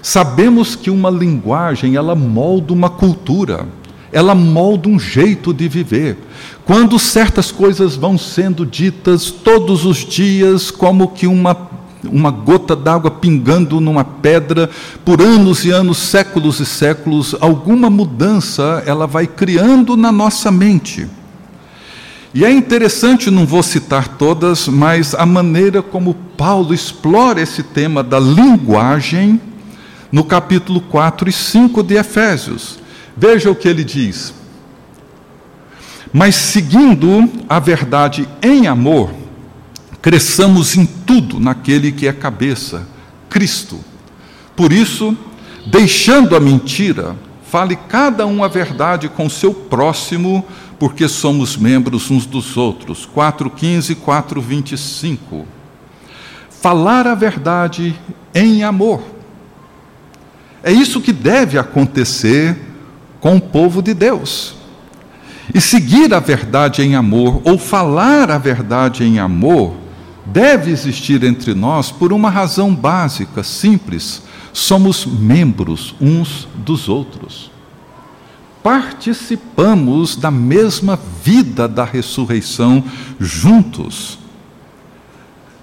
[0.00, 3.66] Sabemos que uma linguagem, ela molda uma cultura,
[4.12, 6.16] ela molda um jeito de viver.
[6.64, 11.75] Quando certas coisas vão sendo ditas todos os dias, como que uma
[12.10, 14.70] uma gota d'água pingando numa pedra
[15.04, 21.08] por anos e anos, séculos e séculos, alguma mudança ela vai criando na nossa mente.
[22.34, 28.02] E é interessante, não vou citar todas, mas a maneira como Paulo explora esse tema
[28.02, 29.40] da linguagem
[30.12, 32.78] no capítulo 4 e 5 de Efésios.
[33.16, 34.34] Veja o que ele diz.
[36.12, 39.10] Mas seguindo a verdade em amor,
[40.06, 42.86] cresçamos em tudo naquele que é cabeça,
[43.28, 43.80] Cristo.
[44.54, 45.18] Por isso,
[45.66, 47.16] deixando a mentira,
[47.50, 50.44] fale cada um a verdade com seu próximo,
[50.78, 53.04] porque somos membros uns dos outros.
[53.12, 55.44] 4,15, 4,25.
[56.50, 57.98] Falar a verdade
[58.32, 59.02] em amor.
[60.62, 62.56] É isso que deve acontecer
[63.20, 64.54] com o povo de Deus.
[65.52, 69.84] E seguir a verdade em amor, ou falar a verdade em amor,
[70.26, 77.50] deve existir entre nós por uma razão básica, simples: somos membros uns dos outros.
[78.62, 82.82] Participamos da mesma vida da ressurreição
[83.20, 84.18] juntos.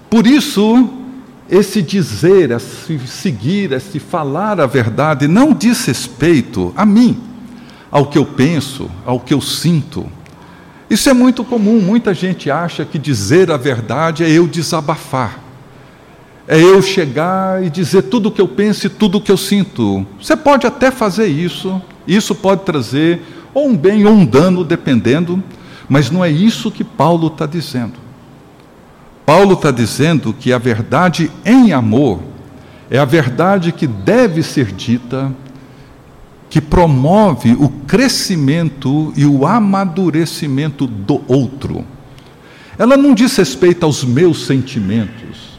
[0.08, 0.88] Por isso,
[1.50, 7.20] esse dizer, esse seguir, esse falar a verdade não diz respeito a mim
[7.94, 10.04] ao que eu penso, ao que eu sinto.
[10.88, 15.40] Isso é muito comum, muita gente acha que dizer a verdade é eu desabafar.
[16.46, 19.36] É eu chegar e dizer tudo o que eu penso e tudo o que eu
[19.36, 20.06] sinto.
[20.20, 23.22] Você pode até fazer isso, isso pode trazer
[23.54, 25.42] ou um bem ou um dano, dependendo,
[25.88, 27.94] mas não é isso que Paulo está dizendo.
[29.24, 32.20] Paulo está dizendo que a verdade em amor
[32.90, 35.32] é a verdade que deve ser dita
[36.54, 41.84] que promove o crescimento e o amadurecimento do outro.
[42.78, 45.58] Ela não diz respeito aos meus sentimentos,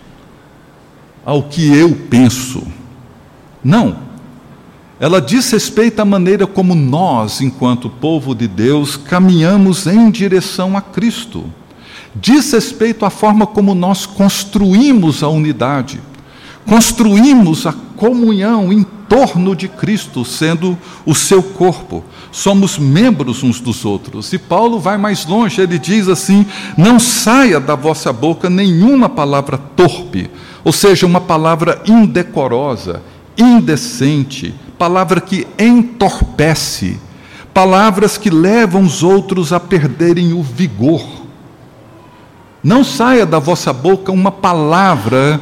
[1.26, 2.66] ao que eu penso.
[3.62, 3.98] Não.
[4.98, 10.82] Ela diz respeito à maneira como nós, enquanto povo de Deus, caminhamos em direção a
[10.82, 11.44] Cristo.
[12.16, 16.00] Diz respeito à forma como nós construímos a unidade,
[16.66, 22.04] construímos a comunhão em torno de Cristo, sendo o seu corpo.
[22.32, 24.34] Somos membros uns dos outros.
[24.34, 26.46] E Paulo vai mais longe, ele diz assim:
[26.78, 30.30] Não saia da vossa boca nenhuma palavra torpe,
[30.64, 33.02] ou seja, uma palavra indecorosa,
[33.38, 37.00] indecente, palavra que entorpece,
[37.54, 41.06] palavras que levam os outros a perderem o vigor.
[42.64, 45.40] Não saia da vossa boca uma palavra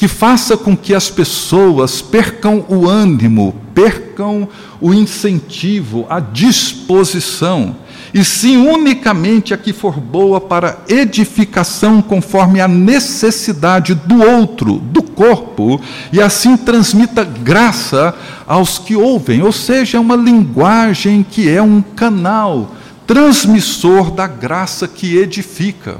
[0.00, 4.48] que faça com que as pessoas percam o ânimo, percam
[4.80, 7.76] o incentivo, a disposição,
[8.14, 15.02] e sim unicamente a que for boa para edificação conforme a necessidade do outro, do
[15.02, 15.78] corpo,
[16.10, 18.14] e assim transmita graça
[18.46, 22.74] aos que ouvem, ou seja, uma linguagem que é um canal
[23.06, 25.98] transmissor da graça que edifica.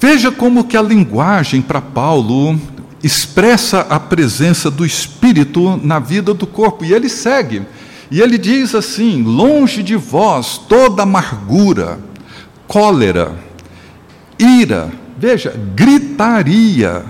[0.00, 2.60] Veja como que a linguagem para Paulo
[3.00, 6.84] expressa a presença do Espírito na vida do corpo.
[6.84, 7.62] E ele segue.
[8.10, 12.00] E ele diz assim: longe de vós toda amargura,
[12.66, 13.38] cólera,
[14.36, 17.04] ira, veja, gritaria,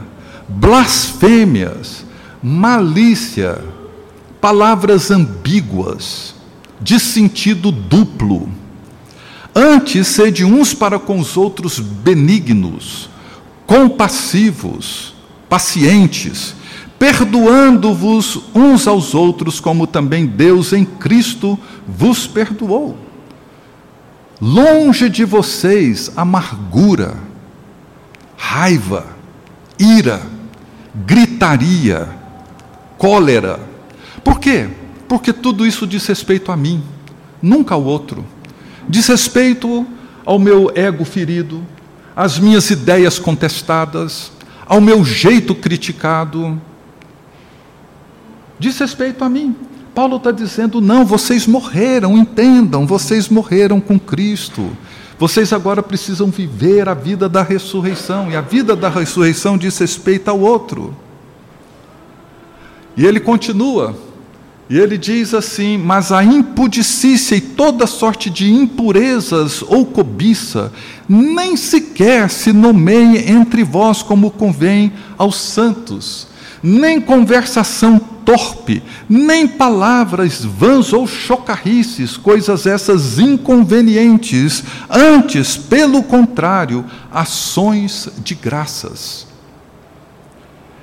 [0.46, 2.04] blasfêmias,
[2.42, 3.64] malícia,
[4.42, 6.34] palavras ambíguas,
[6.82, 8.63] de sentido duplo
[9.54, 13.08] Antes, sede uns para com os outros benignos,
[13.64, 15.14] compassivos,
[15.48, 16.56] pacientes,
[16.98, 22.98] perdoando-vos uns aos outros, como também Deus em Cristo vos perdoou.
[24.40, 27.16] Longe de vocês amargura,
[28.36, 29.06] raiva,
[29.78, 30.20] ira,
[31.06, 32.08] gritaria,
[32.98, 33.60] cólera.
[34.24, 34.68] Por quê?
[35.06, 36.82] Porque tudo isso diz respeito a mim,
[37.40, 38.33] nunca ao outro
[38.88, 39.86] diz respeito
[40.24, 41.62] ao meu ego ferido,
[42.14, 44.32] às minhas ideias contestadas,
[44.66, 46.60] ao meu jeito criticado.
[48.58, 49.54] Diz respeito a mim.
[49.94, 54.76] Paulo está dizendo: não, vocês morreram, entendam, vocês morreram com Cristo.
[55.16, 60.28] Vocês agora precisam viver a vida da ressurreição, e a vida da ressurreição diz respeito
[60.28, 60.94] ao outro.
[62.96, 63.94] E ele continua:
[64.68, 70.72] e ele diz assim: Mas a impudicícia e toda sorte de impurezas ou cobiça,
[71.08, 76.26] nem sequer se nomeie entre vós como convém aos santos,
[76.62, 88.08] nem conversação torpe, nem palavras vãs ou chocarrices, coisas essas inconvenientes, antes, pelo contrário, ações
[88.24, 89.26] de graças.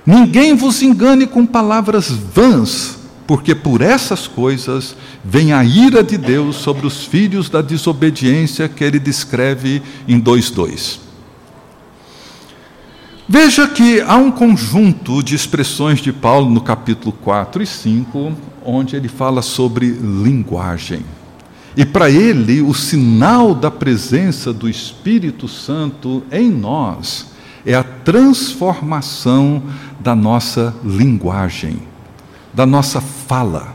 [0.05, 3.00] Ninguém vos engane com palavras vãs,
[3.31, 8.83] porque por essas coisas vem a ira de Deus sobre os filhos da desobediência que
[8.83, 10.99] ele descreve em 2:2.
[13.29, 18.33] Veja que há um conjunto de expressões de Paulo no capítulo 4 e 5,
[18.65, 20.99] onde ele fala sobre linguagem.
[21.77, 27.27] E para ele, o sinal da presença do Espírito Santo em nós
[27.65, 29.63] é a transformação
[30.01, 31.90] da nossa linguagem,
[32.53, 33.73] da nossa fala,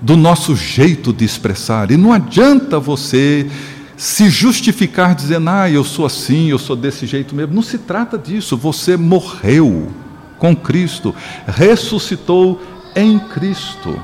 [0.00, 1.90] do nosso jeito de expressar.
[1.90, 3.48] E não adianta você
[3.96, 7.54] se justificar dizendo, ah, eu sou assim, eu sou desse jeito mesmo.
[7.54, 8.56] Não se trata disso.
[8.56, 9.88] Você morreu
[10.38, 11.14] com Cristo,
[11.46, 12.60] ressuscitou
[12.96, 14.00] em Cristo.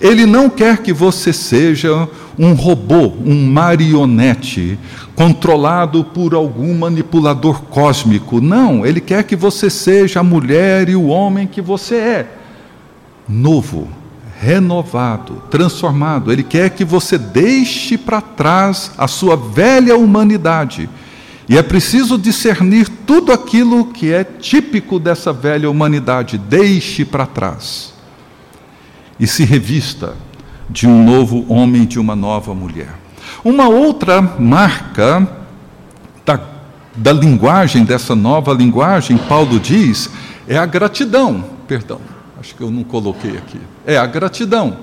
[0.00, 4.78] Ele não quer que você seja um robô, um marionete,
[5.16, 8.40] controlado por algum manipulador cósmico.
[8.40, 12.37] Não, ele quer que você seja a mulher e o homem que você é.
[13.28, 13.88] Novo,
[14.40, 16.32] renovado, transformado.
[16.32, 20.88] Ele quer que você deixe para trás a sua velha humanidade.
[21.48, 26.38] E é preciso discernir tudo aquilo que é típico dessa velha humanidade.
[26.38, 27.92] Deixe para trás.
[29.18, 30.14] E se revista
[30.70, 32.94] de um novo homem, de uma nova mulher.
[33.44, 35.28] Uma outra marca
[36.24, 36.40] da,
[36.94, 40.10] da linguagem, dessa nova linguagem, Paulo diz,
[40.46, 41.44] é a gratidão.
[41.66, 43.60] Perdão acho que eu não coloquei aqui.
[43.86, 44.78] É a gratidão.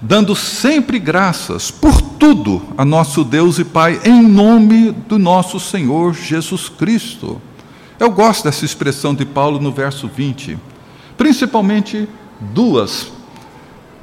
[0.00, 6.14] Dando sempre graças por tudo a nosso Deus e Pai, em nome do nosso Senhor
[6.14, 7.40] Jesus Cristo.
[7.98, 10.56] Eu gosto dessa expressão de Paulo no verso 20,
[11.16, 12.08] principalmente
[12.40, 13.10] duas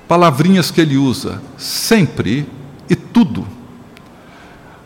[0.08, 2.46] palavrinhas que ele usa: sempre
[2.90, 3.48] e tudo.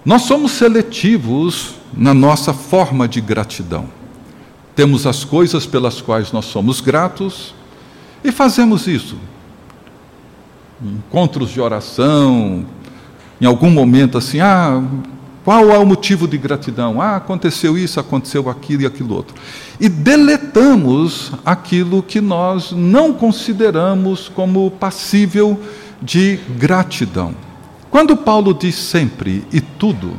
[0.06, 3.89] Nós somos seletivos na nossa forma de gratidão.
[4.76, 7.54] Temos as coisas pelas quais nós somos gratos
[8.24, 9.18] e fazemos isso.
[10.82, 12.66] Encontros de oração,
[13.40, 14.82] em algum momento assim, ah,
[15.44, 17.02] qual é o motivo de gratidão?
[17.02, 19.36] Ah, aconteceu isso, aconteceu aquilo e aquilo outro.
[19.80, 25.60] E deletamos aquilo que nós não consideramos como passível
[26.02, 27.34] de gratidão.
[27.90, 30.14] Quando Paulo diz sempre e tudo,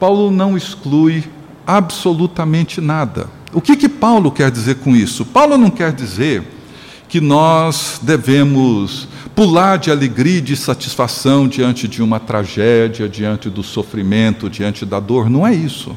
[0.00, 1.24] Paulo não exclui
[1.66, 3.28] absolutamente nada.
[3.52, 5.24] O que, que Paulo quer dizer com isso?
[5.24, 6.42] Paulo não quer dizer
[7.08, 13.62] que nós devemos pular de alegria e de satisfação diante de uma tragédia, diante do
[13.62, 15.30] sofrimento, diante da dor.
[15.30, 15.96] Não é isso.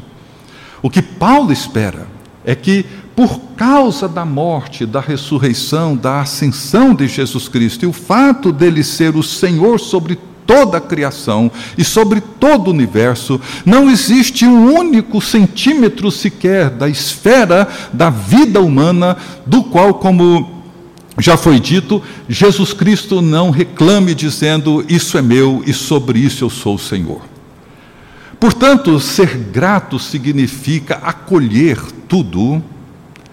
[0.81, 2.07] O que Paulo espera
[2.45, 2.85] é que,
[3.15, 8.83] por causa da morte, da ressurreição, da ascensão de Jesus Cristo e o fato dele
[8.83, 14.73] ser o Senhor sobre toda a criação e sobre todo o universo, não existe um
[14.75, 20.60] único centímetro sequer da esfera da vida humana do qual, como
[21.19, 26.49] já foi dito, Jesus Cristo não reclame dizendo: Isso é meu e sobre isso eu
[26.49, 27.21] sou o Senhor.
[28.39, 32.63] Portanto, ser grato significa acolher tudo,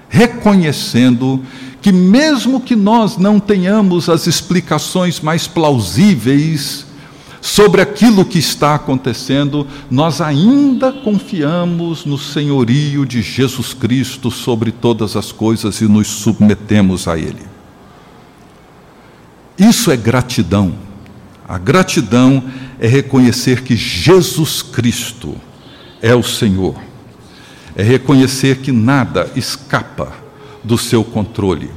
[0.09, 1.43] reconhecendo
[1.81, 6.85] que, mesmo que nós não tenhamos as explicações mais plausíveis
[7.41, 15.17] sobre aquilo que está acontecendo, nós ainda confiamos no senhorio de Jesus Cristo sobre todas
[15.17, 17.48] as coisas e nos submetemos a Ele.
[19.59, 20.75] Isso é gratidão.
[21.49, 22.45] A gratidão
[22.79, 25.35] é reconhecer que Jesus Cristo
[26.01, 26.77] é o Senhor.
[27.75, 30.13] É reconhecer que nada escapa
[30.63, 31.71] do seu controle.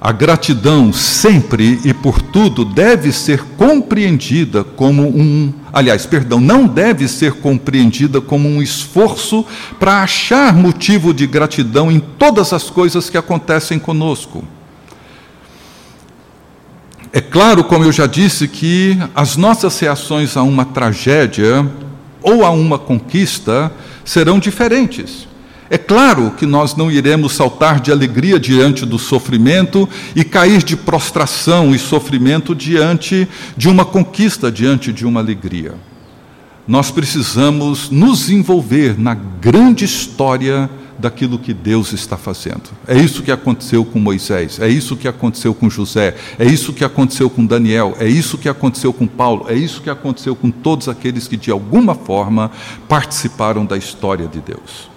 [0.00, 7.06] A gratidão sempre e por tudo deve ser compreendida como um, aliás, perdão, não deve
[7.06, 9.44] ser compreendida como um esforço
[9.78, 14.42] para achar motivo de gratidão em todas as coisas que acontecem conosco.
[17.12, 21.68] É claro, como eu já disse, que as nossas reações a uma tragédia
[22.22, 23.72] ou a uma conquista
[24.04, 25.26] serão diferentes.
[25.68, 30.76] É claro que nós não iremos saltar de alegria diante do sofrimento e cair de
[30.76, 35.74] prostração e sofrimento diante de uma conquista, diante de uma alegria.
[36.66, 40.70] Nós precisamos nos envolver na grande história
[41.00, 42.70] daquilo que Deus está fazendo.
[42.86, 46.84] É isso que aconteceu com Moisés, é isso que aconteceu com José, é isso que
[46.84, 50.88] aconteceu com Daniel, é isso que aconteceu com Paulo, é isso que aconteceu com todos
[50.88, 52.50] aqueles que de alguma forma
[52.88, 54.90] participaram da história de Deus.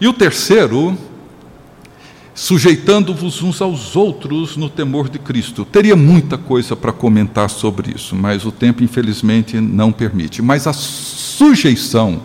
[0.00, 0.98] E o terceiro,
[2.34, 5.64] sujeitando-vos uns aos outros no temor de Cristo.
[5.64, 10.42] Teria muita coisa para comentar sobre isso, mas o tempo infelizmente não permite.
[10.42, 12.20] Mas a sujeição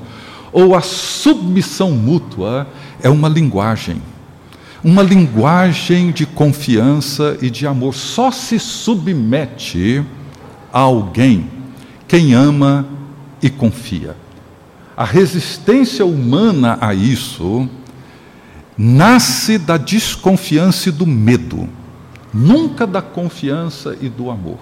[0.52, 2.68] ou a submissão mútua
[3.02, 4.02] é uma linguagem.
[4.84, 7.94] Uma linguagem de confiança e de amor.
[7.94, 10.04] Só se submete
[10.72, 11.50] a alguém
[12.08, 12.88] quem ama
[13.42, 14.16] e confia.
[14.98, 17.70] A resistência humana a isso
[18.78, 21.70] nasce da desconfiança e do medo,
[22.34, 24.58] nunca da confiança e do amor.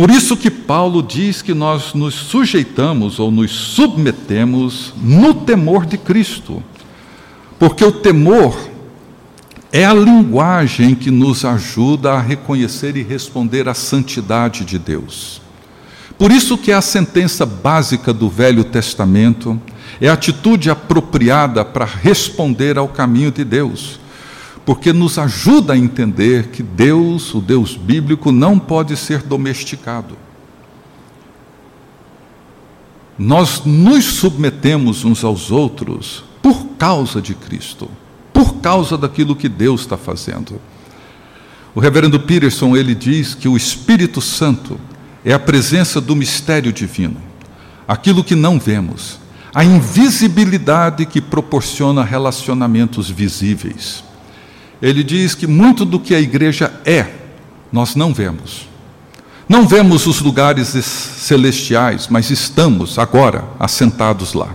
[0.00, 5.98] Por isso que Paulo diz que nós nos sujeitamos ou nos submetemos no temor de
[5.98, 6.62] Cristo.
[7.58, 8.56] Porque o temor
[9.70, 15.42] é a linguagem que nos ajuda a reconhecer e responder à santidade de Deus.
[16.16, 19.60] Por isso que é a sentença básica do Velho Testamento,
[20.00, 24.00] é a atitude apropriada para responder ao caminho de Deus
[24.70, 30.16] porque nos ajuda a entender que Deus, o Deus bíblico, não pode ser domesticado.
[33.18, 37.90] Nós nos submetemos uns aos outros por causa de Cristo,
[38.32, 40.60] por causa daquilo que Deus está fazendo.
[41.74, 44.78] O reverendo Peterson ele diz que o Espírito Santo
[45.24, 47.16] é a presença do mistério divino,
[47.88, 49.18] aquilo que não vemos,
[49.52, 54.08] a invisibilidade que proporciona relacionamentos visíveis.
[54.82, 57.06] Ele diz que muito do que a igreja é,
[57.72, 58.68] nós não vemos.
[59.48, 64.48] Não vemos os lugares celestiais, mas estamos agora assentados lá.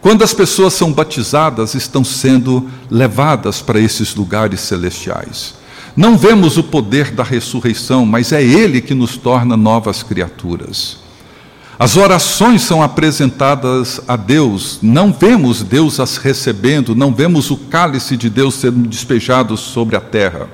[0.00, 5.54] Quando as pessoas são batizadas, estão sendo levadas para esses lugares celestiais.
[5.96, 11.07] Não vemos o poder da ressurreição, mas é Ele que nos torna novas criaturas.
[11.78, 18.16] As orações são apresentadas a Deus, não vemos Deus as recebendo, não vemos o cálice
[18.16, 20.48] de Deus sendo despejado sobre a terra,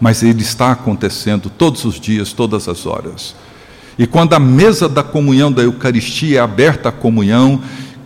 [0.00, 3.34] mas ele está acontecendo todos os dias, todas as horas.
[3.98, 7.60] E quando a mesa da comunhão da Eucaristia é aberta à comunhão,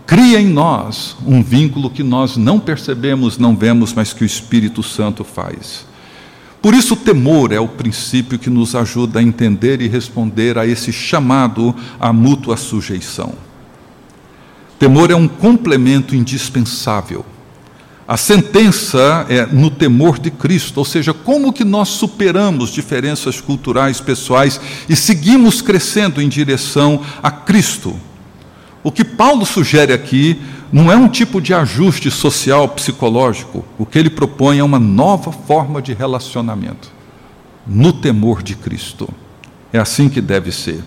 [0.06, 4.82] cria em nós um vínculo que nós não percebemos, não vemos, mas que o Espírito
[4.82, 5.84] Santo faz.
[6.64, 10.66] Por isso, o temor é o princípio que nos ajuda a entender e responder a
[10.66, 13.34] esse chamado à mútua sujeição.
[14.78, 17.22] Temor é um complemento indispensável.
[18.08, 24.00] A sentença é no temor de Cristo, ou seja, como que nós superamos diferenças culturais,
[24.00, 24.58] pessoais
[24.88, 27.94] e seguimos crescendo em direção a Cristo.
[28.82, 30.40] O que Paulo sugere aqui
[30.74, 33.64] não é um tipo de ajuste social, psicológico.
[33.78, 36.90] O que ele propõe é uma nova forma de relacionamento,
[37.64, 39.08] no temor de Cristo.
[39.72, 40.82] É assim que deve ser.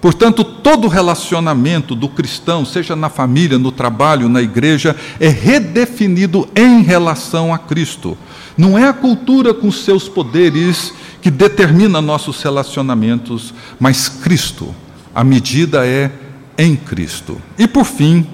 [0.00, 6.82] Portanto, todo relacionamento do cristão, seja na família, no trabalho, na igreja, é redefinido em
[6.82, 8.18] relação a Cristo.
[8.58, 14.74] Não é a cultura com seus poderes que determina nossos relacionamentos, mas Cristo.
[15.14, 16.10] A medida é
[16.58, 17.40] em Cristo.
[17.56, 18.26] E por fim,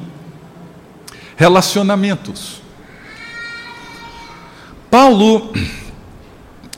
[1.36, 2.62] relacionamentos.
[4.90, 5.52] Paulo,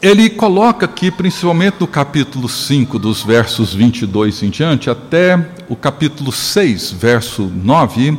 [0.03, 6.33] ele coloca aqui, principalmente no capítulo 5, dos versos 22 em diante, até o capítulo
[6.33, 8.19] 6, verso 9,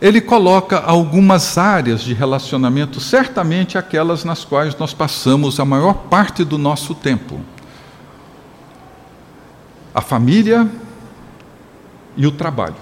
[0.00, 6.42] ele coloca algumas áreas de relacionamento, certamente aquelas nas quais nós passamos a maior parte
[6.42, 7.40] do nosso tempo.
[9.94, 10.66] A família
[12.16, 12.76] e o trabalho.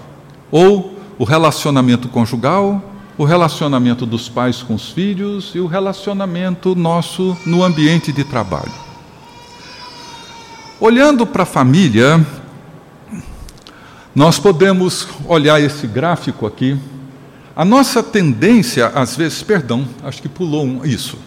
[0.49, 2.81] Ou o relacionamento conjugal,
[3.17, 8.71] o relacionamento dos pais com os filhos e o relacionamento nosso no ambiente de trabalho.
[10.79, 12.25] Olhando para a família,
[14.15, 16.79] nós podemos olhar esse gráfico aqui.
[17.53, 21.17] A nossa tendência, às vezes, perdão, acho que pulou um, isso.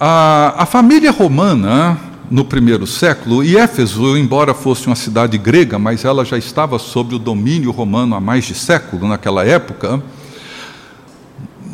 [0.00, 1.96] A, a família romana,
[2.30, 7.16] no primeiro século, e Éfeso, embora fosse uma cidade grega, mas ela já estava sob
[7.16, 10.00] o domínio romano há mais de século naquela época.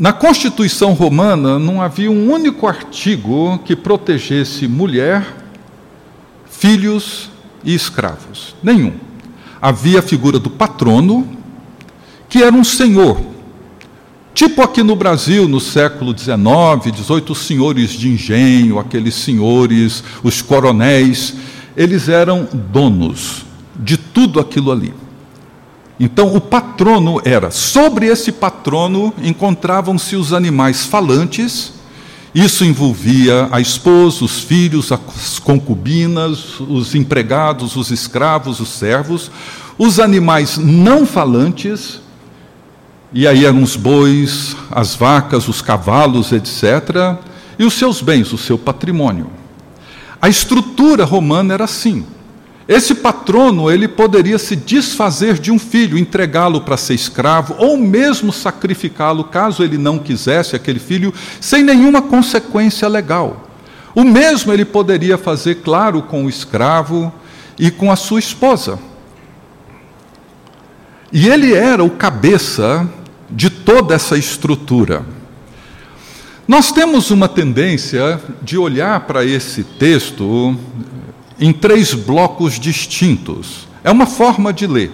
[0.00, 5.36] Na Constituição Romana não havia um único artigo que protegesse mulher,
[6.50, 7.30] filhos
[7.62, 8.56] e escravos.
[8.62, 8.94] Nenhum.
[9.60, 11.28] Havia a figura do patrono,
[12.28, 13.20] que era um senhor,
[14.36, 20.42] Tipo aqui no Brasil, no século XIX, XVIII, os senhores de engenho, aqueles senhores, os
[20.42, 21.32] coronéis,
[21.74, 24.92] eles eram donos de tudo aquilo ali.
[25.98, 31.72] Então, o patrono era, sobre esse patrono encontravam-se os animais falantes,
[32.34, 39.30] isso envolvia a esposa, os filhos, as concubinas, os empregados, os escravos, os servos,
[39.78, 42.04] os animais não falantes,
[43.12, 47.16] e aí eram os bois, as vacas, os cavalos, etc.,
[47.58, 49.30] e os seus bens, o seu patrimônio.
[50.20, 52.04] A estrutura romana era assim.
[52.68, 58.32] Esse patrono, ele poderia se desfazer de um filho, entregá-lo para ser escravo, ou mesmo
[58.32, 63.48] sacrificá-lo, caso ele não quisesse aquele filho, sem nenhuma consequência legal.
[63.94, 67.12] O mesmo ele poderia fazer, claro, com o escravo
[67.58, 68.78] e com a sua esposa.
[71.12, 72.88] E ele era o cabeça
[73.30, 75.04] de toda essa estrutura.
[76.46, 80.56] Nós temos uma tendência de olhar para esse texto
[81.40, 83.66] em três blocos distintos.
[83.82, 84.92] É uma forma de ler.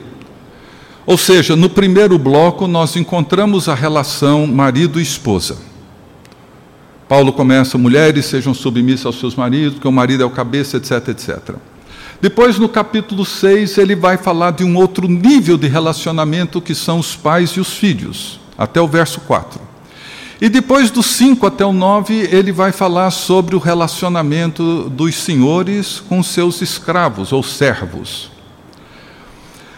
[1.05, 5.59] Ou seja, no primeiro bloco nós encontramos a relação marido e esposa.
[7.09, 11.09] Paulo começa: mulheres sejam submissas aos seus maridos, porque o marido é o cabeça, etc,
[11.09, 11.57] etc.
[12.23, 17.01] Depois, no capítulo 6, ele vai falar de um outro nível de relacionamento que são
[17.01, 19.61] os pais e os filhos, até o verso 4.
[20.41, 25.99] E depois, do 5 até o 9, ele vai falar sobre o relacionamento dos senhores
[25.99, 28.31] com seus escravos ou servos.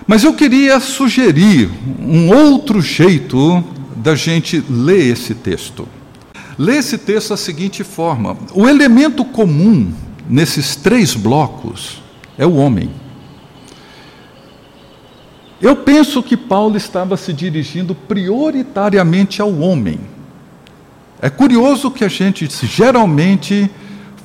[0.06, 3.64] Mas eu queria sugerir um outro jeito
[3.96, 5.88] da gente ler esse texto.
[6.58, 9.94] Ler esse texto da seguinte forma: o elemento comum
[10.28, 12.03] nesses três blocos
[12.38, 12.90] é o homem.
[15.60, 20.00] Eu penso que Paulo estava se dirigindo prioritariamente ao homem.
[21.22, 23.70] É curioso que a gente geralmente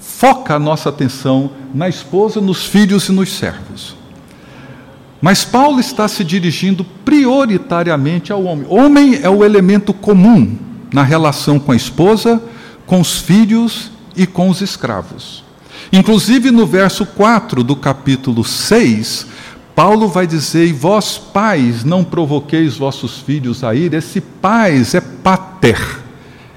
[0.01, 3.95] foca a nossa atenção na esposa, nos filhos e nos servos.
[5.21, 8.65] Mas Paulo está se dirigindo prioritariamente ao homem.
[8.69, 10.57] Homem é o elemento comum
[10.93, 12.41] na relação com a esposa,
[12.85, 15.43] com os filhos e com os escravos.
[15.91, 19.25] Inclusive no verso 4 do capítulo 6,
[19.73, 23.93] Paulo vai dizer: E vós, pais, não provoqueis vossos filhos a ir.
[23.93, 25.79] Esse pais é pater,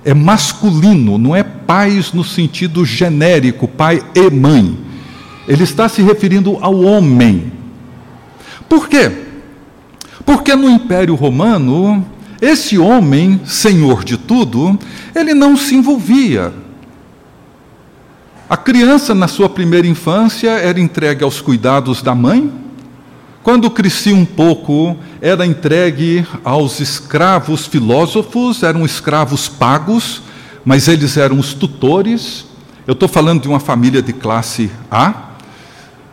[0.04, 4.76] é masculino, não é pais no sentido genérico, pai e mãe.
[5.48, 7.52] Ele está se referindo ao homem.
[8.68, 9.10] Por quê?
[10.26, 12.04] Porque no Império Romano,
[12.40, 14.78] esse homem, senhor de tudo,
[15.14, 16.52] ele não se envolvia.
[18.52, 22.52] A criança, na sua primeira infância, era entregue aos cuidados da mãe.
[23.42, 30.20] Quando crescia um pouco, era entregue aos escravos filósofos, eram escravos pagos,
[30.66, 32.44] mas eles eram os tutores.
[32.86, 35.30] Eu estou falando de uma família de classe A,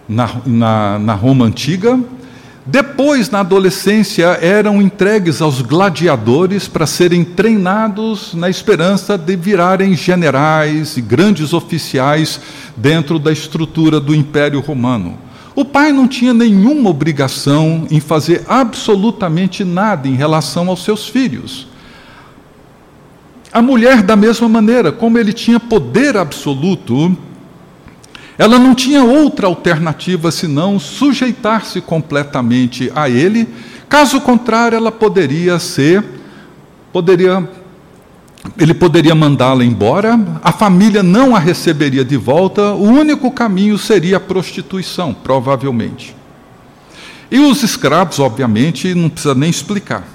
[0.08, 2.00] na, na, na Roma antiga,
[2.72, 10.96] depois, na adolescência, eram entregues aos gladiadores para serem treinados na esperança de virarem generais
[10.96, 12.40] e grandes oficiais
[12.78, 15.18] dentro da estrutura do Império Romano.
[15.56, 21.68] O pai não tinha nenhuma obrigação em fazer absolutamente nada em relação aos seus filhos.
[23.52, 27.18] A mulher, da mesma maneira, como ele tinha poder absoluto,
[28.40, 33.46] ela não tinha outra alternativa senão sujeitar-se completamente a ele,
[33.90, 36.02] caso contrário, ela poderia ser,
[36.94, 37.46] poderia,
[38.58, 44.16] ele poderia mandá-la embora, a família não a receberia de volta, o único caminho seria
[44.16, 46.16] a prostituição, provavelmente.
[47.30, 50.08] E os escravos, obviamente, não precisa nem explicar.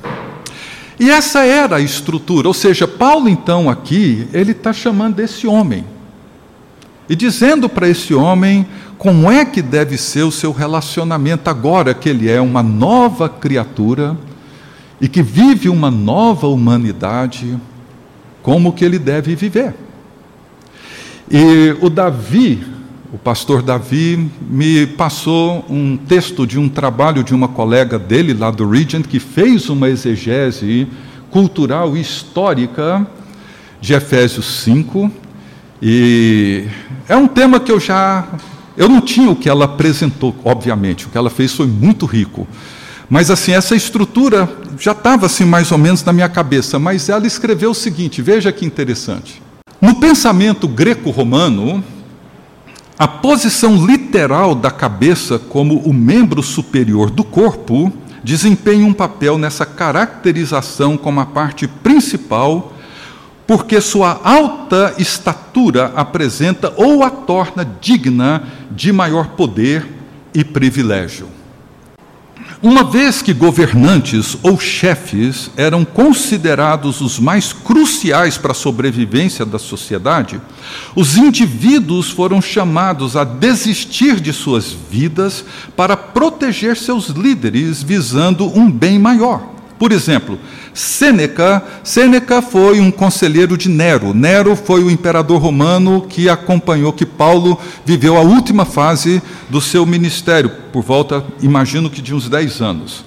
[0.99, 5.93] E essa era a estrutura, ou seja, Paulo, então, aqui, ele está chamando esse homem
[7.09, 12.09] e dizendo para esse homem como é que deve ser o seu relacionamento agora que
[12.09, 14.17] ele é uma nova criatura
[15.01, 17.59] e que vive uma nova humanidade,
[18.43, 19.75] como que ele deve viver.
[21.31, 22.65] E o Davi,
[23.13, 28.51] o pastor Davi, me passou um texto de um trabalho de uma colega dele lá
[28.51, 30.87] do Regent, que fez uma exegese
[31.31, 33.07] cultural e histórica
[33.81, 35.11] de Efésios 5,
[35.87, 36.65] e
[37.07, 38.27] é um tema que eu já.
[38.75, 42.49] Eu não tinha o que ela apresentou, obviamente, o que ela fez foi muito rico.
[43.11, 47.27] Mas assim, essa estrutura já estava assim mais ou menos na minha cabeça, mas ela
[47.27, 49.43] escreveu o seguinte, veja que interessante.
[49.79, 51.85] No pensamento greco-romano,
[52.99, 59.67] a posição literal da cabeça como o membro superior do corpo desempenha um papel nessa
[59.67, 62.74] caracterização como a parte principal
[63.47, 69.87] porque sua alta estatura apresenta ou a torna digna de maior poder
[70.35, 71.29] e privilégio.
[72.63, 79.59] Uma vez que governantes ou chefes eram considerados os mais cruciais para a sobrevivência da
[79.59, 80.41] sociedade,
[80.97, 85.45] os indivíduos foram chamados a desistir de suas vidas
[85.77, 89.54] para proteger seus líderes, visando um bem maior.
[89.79, 90.39] Por exemplo,
[90.73, 94.15] Sêneca, Sêneca foi um conselheiro de Nero.
[94.15, 99.21] Nero foi o imperador romano que acompanhou que Paulo viveu a última fase
[99.51, 103.05] do seu ministério, por volta, imagino que de uns 10 anos.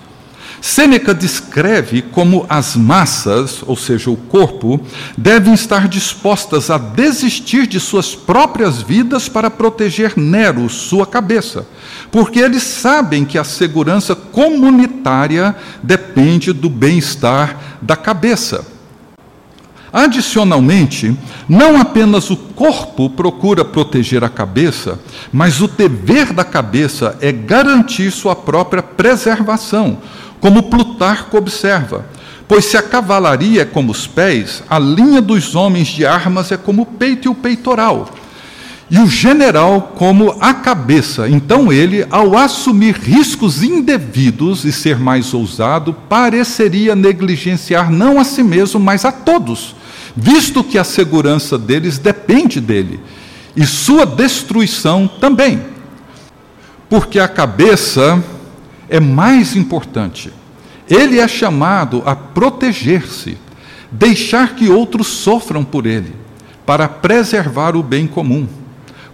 [0.60, 4.80] Sêneca descreve como as massas, ou seja, o corpo,
[5.18, 11.68] devem estar dispostas a desistir de suas próprias vidas para proteger Nero, sua cabeça,
[12.12, 18.66] porque eles sabem que a segurança comunitária depende do bem-estar da cabeça.
[19.92, 25.00] Adicionalmente, não apenas o corpo procura proteger a cabeça,
[25.32, 30.00] mas o dever da cabeça é garantir sua própria preservação,
[30.40, 32.06] como Plutarco observa.
[32.48, 36.58] Pois se a cavalaria é como os pés, a linha dos homens de armas é
[36.58, 38.10] como o peito e o peitoral,
[38.90, 41.28] e o general como a cabeça.
[41.28, 48.44] Então ele, ao assumir riscos indevidos e ser mais ousado, pareceria negligenciar não a si
[48.44, 49.76] mesmo, mas a todos,
[50.16, 53.00] visto que a segurança deles depende dele,
[53.56, 55.60] e sua destruição também.
[56.90, 58.24] Porque a cabeça
[58.88, 60.32] é mais importante.
[60.90, 63.38] Ele é chamado a proteger-se,
[63.92, 66.16] deixar que outros sofram por ele,
[66.66, 68.48] para preservar o bem comum.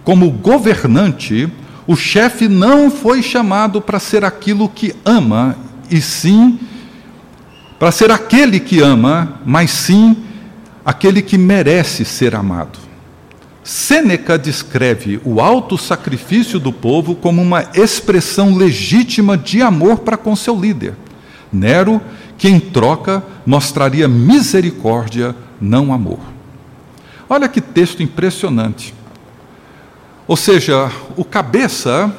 [0.04, 1.50] Como governante,
[1.88, 5.56] o chefe não foi chamado para ser aquilo que ama,
[5.90, 6.60] e sim
[7.78, 10.16] para ser aquele que ama, mas sim
[10.86, 12.80] aquele que merece ser amado.
[13.64, 20.36] Sêneca descreve o alto sacrifício do povo como uma expressão legítima de amor para com
[20.36, 20.96] seu líder.
[21.52, 22.02] Nero,
[22.38, 26.20] que em troca mostraria misericórdia, não amor.
[27.30, 28.94] Olha que texto impressionante.
[30.28, 32.14] Ou seja, o cabeça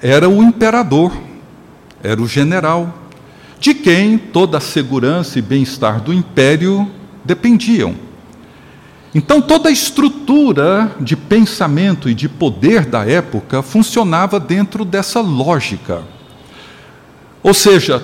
[0.00, 1.12] era o imperador,
[2.02, 2.92] era o general,
[3.58, 6.88] de quem toda a segurança e bem-estar do império
[7.24, 7.94] dependiam.
[9.14, 16.02] Então, toda a estrutura de pensamento e de poder da época funcionava dentro dessa lógica.
[17.42, 18.02] Ou seja,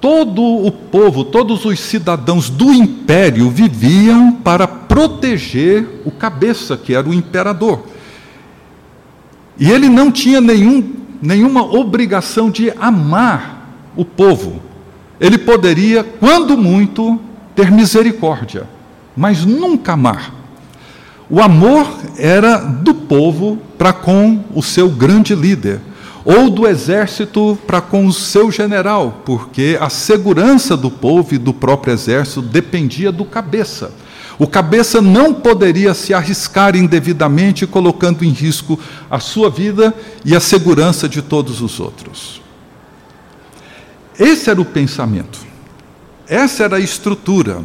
[0.00, 7.08] todo o povo, todos os cidadãos do império viviam para proteger o cabeça, que era
[7.08, 7.84] o imperador.
[9.58, 14.62] E ele não tinha nenhum, nenhuma obrigação de amar o povo.
[15.20, 17.20] Ele poderia, quando muito,
[17.56, 18.68] ter misericórdia,
[19.16, 20.32] mas nunca amar.
[21.28, 21.86] O amor
[22.16, 25.80] era do povo para com o seu grande líder,
[26.24, 31.52] ou do exército para com o seu general, porque a segurança do povo e do
[31.52, 33.92] próprio exército dependia do cabeça.
[34.38, 38.78] O cabeça não poderia se arriscar indevidamente, colocando em risco
[39.10, 39.92] a sua vida
[40.24, 42.40] e a segurança de todos os outros.
[44.18, 45.40] Esse era o pensamento,
[46.28, 47.64] essa era a estrutura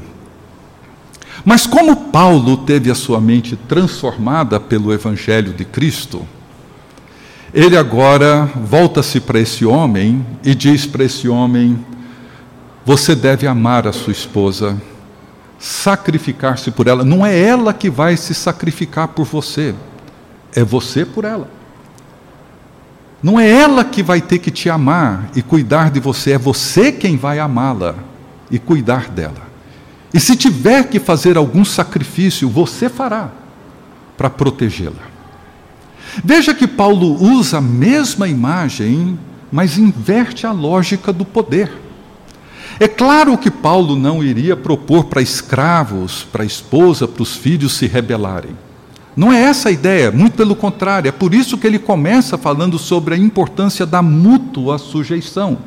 [1.46, 6.26] mas como Paulo teve a sua mente transformada pelo Evangelho de Cristo,
[7.54, 11.78] ele agora volta-se para esse homem e diz para esse homem:
[12.86, 14.82] Você deve amar a sua esposa,
[15.64, 17.06] sacrificar-se por ela.
[17.06, 19.74] Não é ela que vai se sacrificar por você,
[20.54, 21.48] é você por ela.
[23.24, 26.92] Não é ela que vai ter que te amar e cuidar de você, é você
[26.92, 27.96] quem vai amá-la
[28.52, 29.42] e cuidar dela.
[30.14, 33.32] E se tiver que fazer algum sacrifício, você fará
[34.18, 35.14] para protegê-la.
[36.26, 39.18] Veja que Paulo usa a mesma imagem,
[39.50, 41.72] mas inverte a lógica do poder.
[42.80, 47.74] É claro que Paulo não iria propor para escravos, para a esposa, para os filhos
[47.74, 48.52] se rebelarem.
[49.16, 52.80] Não é essa a ideia, muito pelo contrário, é por isso que ele começa falando
[52.80, 55.60] sobre a importância da mútua sujeição.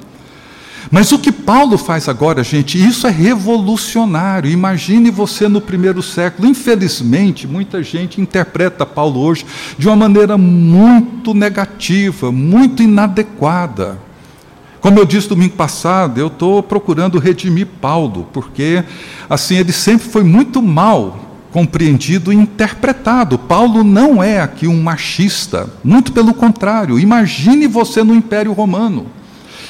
[0.91, 4.51] Mas o que Paulo faz agora, gente, isso é revolucionário.
[4.51, 6.49] Imagine você no primeiro século.
[6.49, 9.45] Infelizmente, muita gente interpreta Paulo hoje
[9.77, 13.99] de uma maneira muito negativa, muito inadequada.
[14.81, 18.85] Como eu disse domingo passado, eu estou procurando redimir Paulo, porque
[19.29, 23.39] assim ele sempre foi muito mal compreendido e interpretado.
[23.39, 26.99] Paulo não é aqui um machista, muito pelo contrário.
[26.99, 29.07] Imagine você no Império Romano.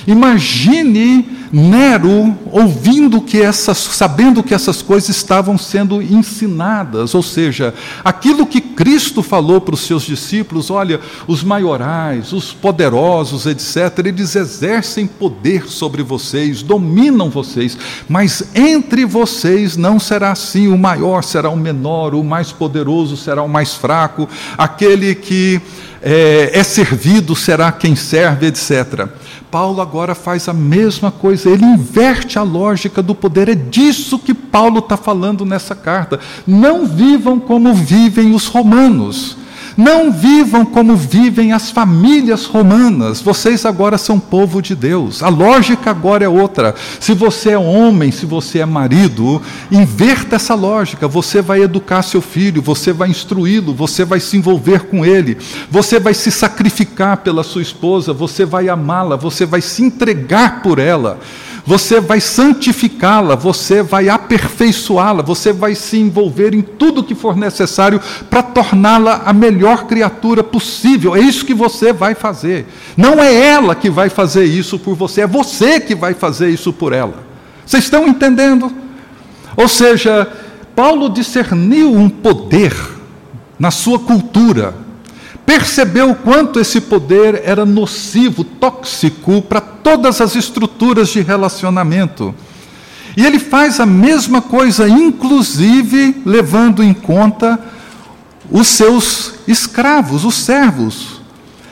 [0.07, 7.75] Imagine Nero ouvindo que essas, sabendo que essas coisas estavam sendo ensinadas, ou seja,
[8.05, 14.37] aquilo que Cristo falou para os seus discípulos, olha, os maiorais, os poderosos, etc., eles
[14.37, 17.77] exercem poder sobre vocês, dominam vocês,
[18.09, 23.43] mas entre vocês não será assim, o maior será o menor, o mais poderoso será
[23.43, 25.61] o mais fraco, aquele que
[26.03, 29.09] é, é servido será quem serve, etc.
[29.51, 33.49] Paulo agora faz a mesma coisa, ele inverte a lógica do poder.
[33.49, 36.19] É disso que Paulo está falando nessa carta.
[36.47, 39.37] Não vivam como vivem os romanos.
[39.77, 43.21] Não vivam como vivem as famílias romanas.
[43.21, 45.23] Vocês agora são povo de Deus.
[45.23, 46.75] A lógica agora é outra.
[46.99, 51.07] Se você é homem, se você é marido, inverta essa lógica.
[51.07, 55.37] Você vai educar seu filho, você vai instruí-lo, você vai se envolver com ele,
[55.71, 60.79] você vai se sacrificar pela sua esposa, você vai amá-la, você vai se entregar por
[60.79, 61.21] ela
[61.67, 68.01] você vai santificá-la, você vai aperfeiçoá-la, você vai se envolver em tudo que for necessário
[68.31, 71.17] para torná-la a melhor criatura possível.
[71.17, 72.67] É isso que você vai fazer.
[72.97, 76.73] Não é ela que vai fazer isso por você, é você que vai fazer isso
[76.73, 77.27] por ela.
[77.67, 78.73] Vocês estão entendendo?
[79.57, 80.31] Ou seja,
[80.77, 82.75] Paulo discerniu um poder
[83.59, 84.86] na sua cultura
[85.47, 92.35] percebeu quanto esse poder era nocivo, tóxico para todas as estruturas de relacionamento.
[93.17, 97.59] E ele faz a mesma coisa, inclusive levando em conta
[98.51, 101.21] os seus escravos, os servos.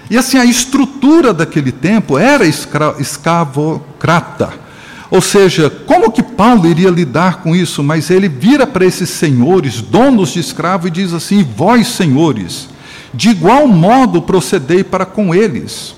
[0.08, 4.62] E assim, a estrutura daquele tempo era escravocrata.
[5.10, 7.82] Ou seja, como que Paulo iria lidar com isso?
[7.82, 12.68] Mas ele vira para esses senhores, donos de escravo, e diz assim: Vós, senhores,
[13.14, 15.94] de igual modo procedei para com eles,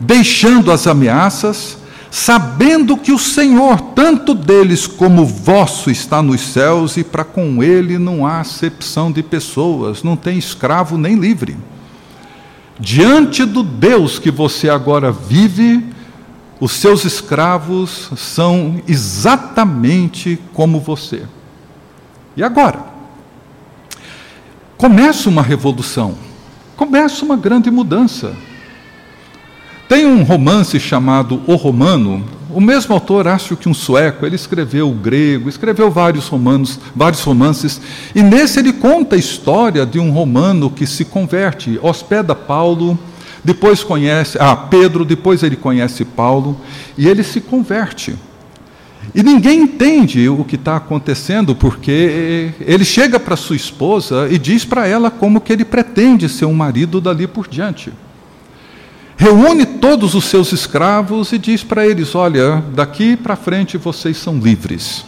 [0.00, 1.78] deixando as ameaças,
[2.10, 7.98] sabendo que o Senhor, tanto deles como vosso, está nos céus e para com ele
[7.98, 11.56] não há acepção de pessoas, não tem escravo nem livre.
[12.80, 15.84] Diante do Deus que você agora vive,
[16.58, 21.22] os seus escravos são exatamente como você.
[22.36, 22.91] E agora?
[24.82, 26.16] Começa uma revolução,
[26.76, 28.34] começa uma grande mudança.
[29.88, 34.90] Tem um romance chamado O Romano, o mesmo autor, acho que um sueco, ele escreveu
[34.90, 37.80] o grego, escreveu vários romanos, vários romances,
[38.12, 42.98] e nesse ele conta a história de um romano que se converte, hospeda Paulo,
[43.44, 46.60] depois conhece, ah, Pedro, depois ele conhece Paulo,
[46.98, 48.16] e ele se converte.
[49.14, 54.64] E ninguém entende o que está acontecendo, porque ele chega para sua esposa e diz
[54.64, 57.92] para ela como que ele pretende ser um marido dali por diante.
[59.16, 64.38] Reúne todos os seus escravos e diz para eles: Olha, daqui para frente vocês são
[64.38, 65.04] livres.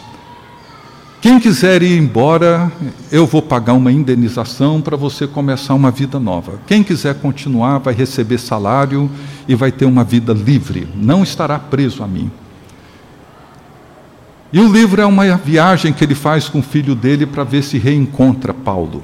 [1.19, 2.71] Quem quiser ir embora,
[3.11, 6.59] eu vou pagar uma indenização para você começar uma vida nova.
[6.67, 9.09] Quem quiser continuar, vai receber salário
[9.47, 12.29] e vai ter uma vida livre, não estará preso a mim.
[14.55, 17.61] E o livro é uma viagem que ele faz com o filho dele para ver
[17.61, 19.03] se reencontra Paulo.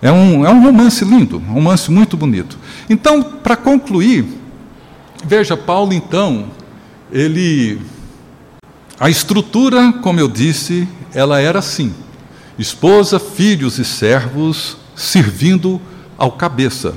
[0.00, 2.56] É um, é um romance lindo, um romance muito bonito.
[2.88, 4.26] Então, para concluir,
[5.24, 6.52] veja, Paulo, então,
[7.10, 7.80] ele.
[9.00, 11.92] A estrutura, como eu disse, ela era assim:
[12.56, 15.82] esposa, filhos e servos servindo
[16.16, 16.94] ao cabeça,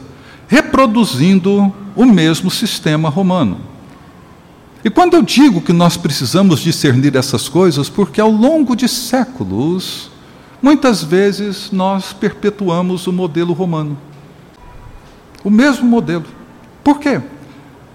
[0.48, 3.77] reproduzindo o mesmo sistema romano.
[4.88, 10.10] E quando eu digo que nós precisamos discernir essas coisas, porque ao longo de séculos,
[10.62, 13.98] muitas vezes nós perpetuamos o modelo romano.
[15.44, 16.24] O mesmo modelo.
[16.86, 17.20] Por quê?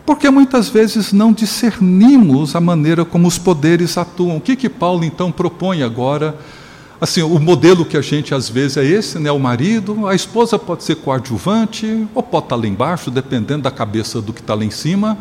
[0.04, 4.36] Porque muitas vezes não discernimos a maneira como os poderes atuam.
[4.36, 6.36] O que que Paulo então propõe agora?
[7.00, 9.32] Assim, o modelo que a gente às vezes é esse, né?
[9.32, 14.20] O marido, a esposa pode ser coadjuvante ou pode estar lá embaixo, dependendo da cabeça
[14.20, 15.16] do que está lá em cima.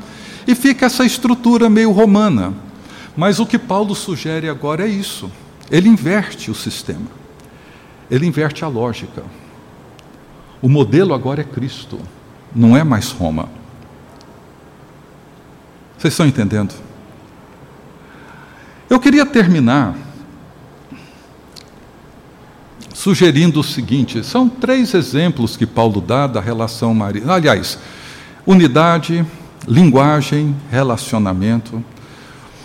[0.47, 2.53] E fica essa estrutura meio romana.
[3.15, 5.31] Mas o que Paulo sugere agora é isso.
[5.69, 7.07] Ele inverte o sistema.
[8.09, 9.23] Ele inverte a lógica.
[10.61, 11.99] O modelo agora é Cristo,
[12.53, 13.49] não é mais Roma.
[15.97, 16.73] Vocês estão entendendo?
[18.89, 19.95] Eu queria terminar
[22.93, 27.31] sugerindo o seguinte: são três exemplos que Paulo dá da relação marido.
[27.31, 27.79] Aliás,
[28.45, 29.25] unidade,
[29.67, 31.83] linguagem, relacionamento.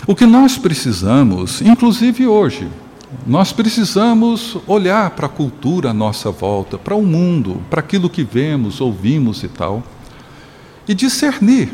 [0.07, 2.69] O que nós precisamos, inclusive hoje,
[3.27, 8.25] nós precisamos olhar para a cultura à nossa volta, para o mundo, para aquilo que
[8.25, 9.83] vemos, ouvimos e tal,
[10.89, 11.73] e discernir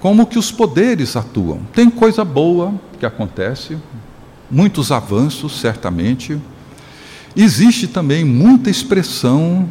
[0.00, 1.60] como que os poderes atuam.
[1.72, 3.76] Tem coisa boa que acontece,
[4.50, 6.38] muitos avanços, certamente.
[7.34, 9.68] Existe também muita expressão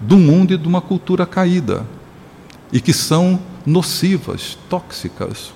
[0.00, 1.86] do mundo e de uma cultura caída,
[2.72, 5.52] e que são nocivas, tóxicas.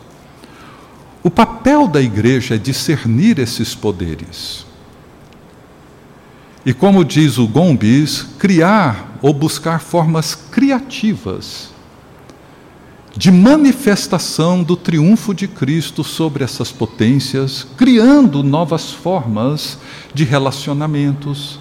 [1.22, 4.64] O papel da igreja é discernir esses poderes.
[6.64, 11.70] E como diz o Gombis, criar ou buscar formas criativas
[13.16, 19.78] de manifestação do triunfo de Cristo sobre essas potências, criando novas formas
[20.12, 21.58] de relacionamentos,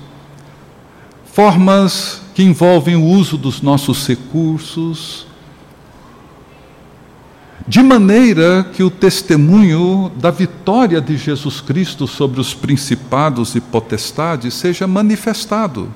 [1.23, 5.25] formas que envolvem o uso dos nossos recursos,
[7.67, 14.53] de maneira que o testemunho da vitória de Jesus Cristo sobre os principados e potestades
[14.53, 15.91] seja manifestado,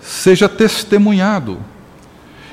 [0.00, 1.58] seja testemunhado.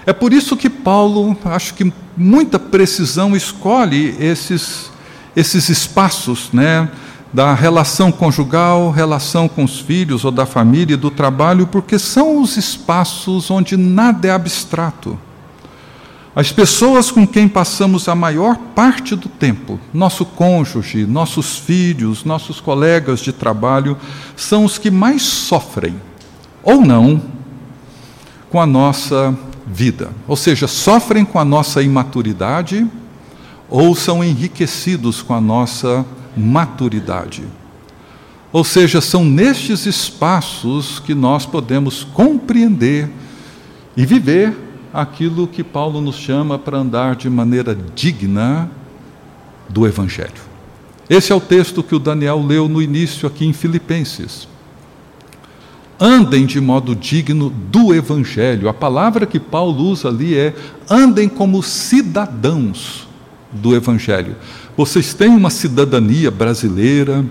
[0.05, 4.91] É por isso que Paulo, acho que muita precisão, escolhe esses,
[5.33, 6.89] esses espaços, né?
[7.33, 12.39] da relação conjugal, relação com os filhos ou da família e do trabalho, porque são
[12.39, 15.17] os espaços onde nada é abstrato.
[16.35, 22.59] As pessoas com quem passamos a maior parte do tempo, nosso cônjuge, nossos filhos, nossos
[22.59, 23.95] colegas de trabalho,
[24.35, 25.95] são os que mais sofrem,
[26.63, 27.21] ou não,
[28.49, 30.11] com a nossa vida.
[30.27, 32.87] Ou seja, sofrem com a nossa imaturidade
[33.69, 36.03] ou são enriquecidos com a nossa
[36.35, 37.43] maturidade.
[38.51, 43.09] Ou seja, são nestes espaços que nós podemos compreender
[43.95, 44.55] e viver
[44.93, 48.69] aquilo que Paulo nos chama para andar de maneira digna
[49.67, 50.53] do Evangelho.
[51.09, 54.47] Esse é o texto que o Daniel leu no início aqui em Filipenses.
[55.99, 58.69] Andem de modo digno do Evangelho.
[58.69, 60.53] A palavra que Paulo usa ali é
[60.89, 63.07] andem como cidadãos
[63.51, 64.35] do Evangelho.
[64.75, 67.23] Vocês têm uma cidadania brasileira,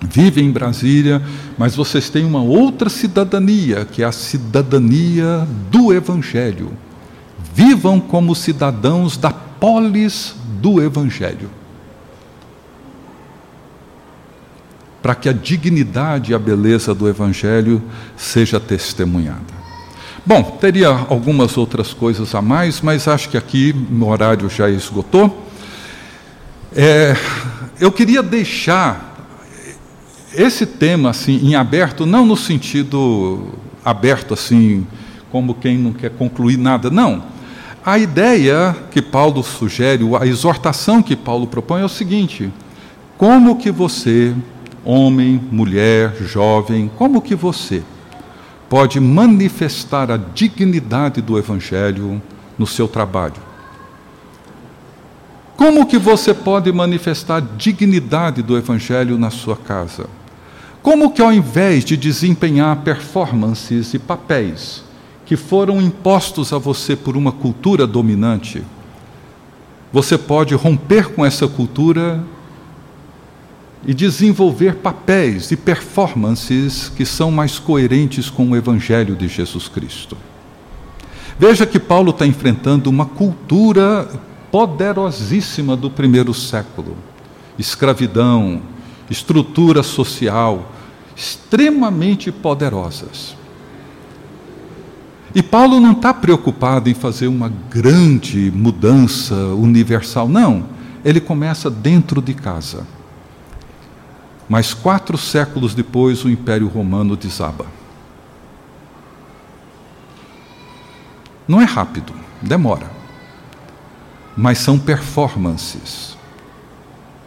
[0.00, 1.22] vivem em Brasília,
[1.56, 6.70] mas vocês têm uma outra cidadania, que é a cidadania do Evangelho.
[7.54, 11.50] Vivam como cidadãos da polis do Evangelho.
[15.02, 17.82] Para que a dignidade e a beleza do Evangelho
[18.16, 19.58] seja testemunhada.
[20.26, 25.46] Bom, teria algumas outras coisas a mais, mas acho que aqui o horário já esgotou.
[26.76, 27.16] É,
[27.80, 29.08] eu queria deixar
[30.34, 34.86] esse tema assim em aberto, não no sentido aberto assim,
[35.30, 37.37] como quem não quer concluir nada, não.
[37.88, 42.52] A ideia que Paulo sugere, a exortação que Paulo propõe é o seguinte:
[43.16, 44.34] como que você,
[44.84, 47.82] homem, mulher, jovem, como que você
[48.68, 52.20] pode manifestar a dignidade do evangelho
[52.58, 53.40] no seu trabalho?
[55.56, 60.10] Como que você pode manifestar a dignidade do evangelho na sua casa?
[60.82, 64.86] Como que ao invés de desempenhar performances e papéis
[65.28, 68.62] que foram impostos a você por uma cultura dominante,
[69.92, 72.24] você pode romper com essa cultura
[73.86, 80.16] e desenvolver papéis e performances que são mais coerentes com o Evangelho de Jesus Cristo.
[81.38, 84.08] Veja que Paulo está enfrentando uma cultura
[84.50, 86.96] poderosíssima do primeiro século.
[87.58, 88.62] Escravidão,
[89.10, 90.72] estrutura social,
[91.14, 93.37] extremamente poderosas.
[95.38, 100.66] E Paulo não está preocupado em fazer uma grande mudança universal, não.
[101.04, 102.84] Ele começa dentro de casa.
[104.48, 107.66] Mas quatro séculos depois, o Império Romano desaba.
[111.46, 112.12] Não é rápido,
[112.42, 112.98] demora
[114.40, 116.16] mas são performances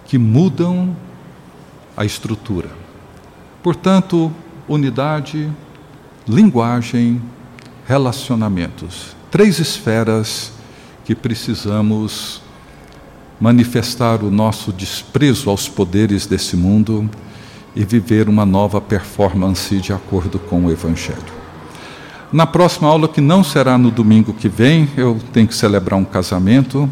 [0.05, 0.95] que mudam
[1.97, 2.69] a estrutura.
[3.61, 4.31] Portanto,
[4.65, 5.51] unidade,
[6.25, 7.21] linguagem,
[7.91, 9.17] relacionamentos.
[9.29, 10.53] Três esferas
[11.03, 12.41] que precisamos
[13.37, 17.09] manifestar o nosso desprezo aos poderes desse mundo
[17.75, 21.41] e viver uma nova performance de acordo com o Evangelho.
[22.31, 26.05] Na próxima aula, que não será no domingo que vem, eu tenho que celebrar um
[26.05, 26.89] casamento.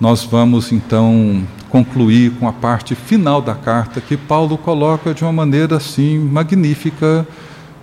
[0.00, 5.32] Nós vamos então concluir com a parte final da carta que Paulo coloca de uma
[5.32, 7.26] maneira assim magnífica,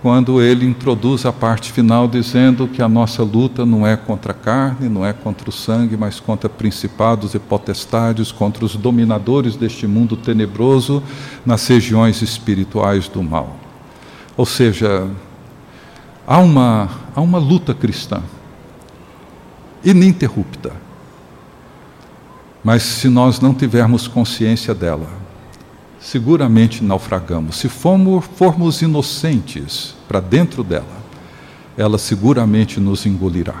[0.04, 4.34] quando ele introduz a parte final dizendo que a nossa luta não é contra a
[4.34, 9.86] carne, não é contra o sangue, mas contra principados e potestades, contra os dominadores deste
[9.86, 11.02] mundo tenebroso
[11.44, 13.56] nas regiões espirituais do mal.
[14.36, 15.08] Ou seja,
[16.26, 18.22] Há uma, há uma luta cristã,
[19.84, 20.72] ininterrupta.
[22.62, 25.06] Mas se nós não tivermos consciência dela,
[26.04, 27.56] seguramente naufragamos.
[27.56, 31.02] Se formos, formos inocentes para dentro dela,
[31.78, 33.54] ela seguramente nos engolirá.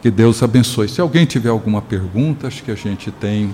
[0.00, 0.88] Que Deus abençoe.
[0.88, 3.52] Se alguém tiver alguma pergunta, acho que a gente tem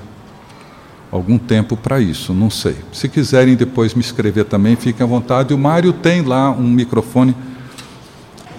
[1.11, 2.77] algum tempo para isso, não sei.
[2.93, 5.55] Se quiserem depois me escrever também, fiquem à vontade.
[5.55, 7.35] O Mário tem lá um microfone.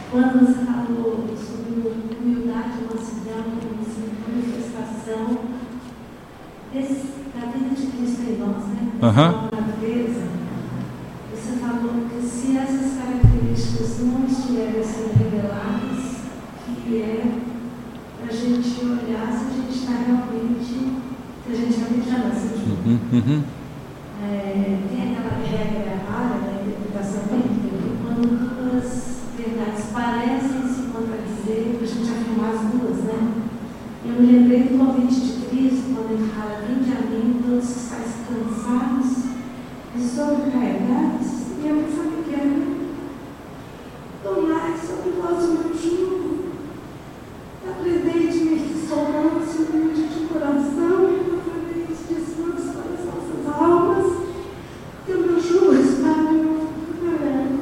[0.09, 0.80] Quando você falou
[9.01, 9.13] Uhum.
[9.13, 10.27] Na natureza,
[11.31, 16.17] você falou que se essas características não estiverem sendo reveladas,
[16.83, 17.31] que é
[18.21, 21.01] para a gente olhar se a gente está realmente,
[21.43, 23.60] se a gente realmente já nasceu de
[38.31, 39.25] cansados
[39.95, 41.27] e sobrecarregados,
[41.61, 42.71] e eu pensava que era
[44.23, 46.51] tomai sobre vós o meu jugo.
[47.69, 53.03] Aprendei de mim que sou manso e humilde de coração, e provavelmente descanso para as
[53.05, 54.07] vossas almas,
[55.05, 57.59] que o meu jugo está no meu leve.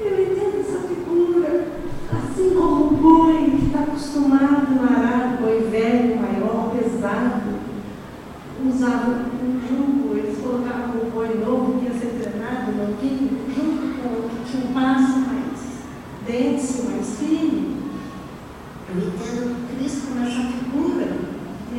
[0.00, 1.68] Eu entendo essa figura,
[2.12, 7.60] assim como o boi que está acostumado a arar, boi velho, maior, pesado,
[8.66, 9.10] usava
[9.42, 14.28] um jugo, eles colocavam o boi novo que ia ser treinado, novinho, junto com o
[14.28, 15.60] que tinha um passo mais
[16.26, 17.76] denso, mais firme.
[18.88, 21.08] Eu entendo Cristo como essa figura,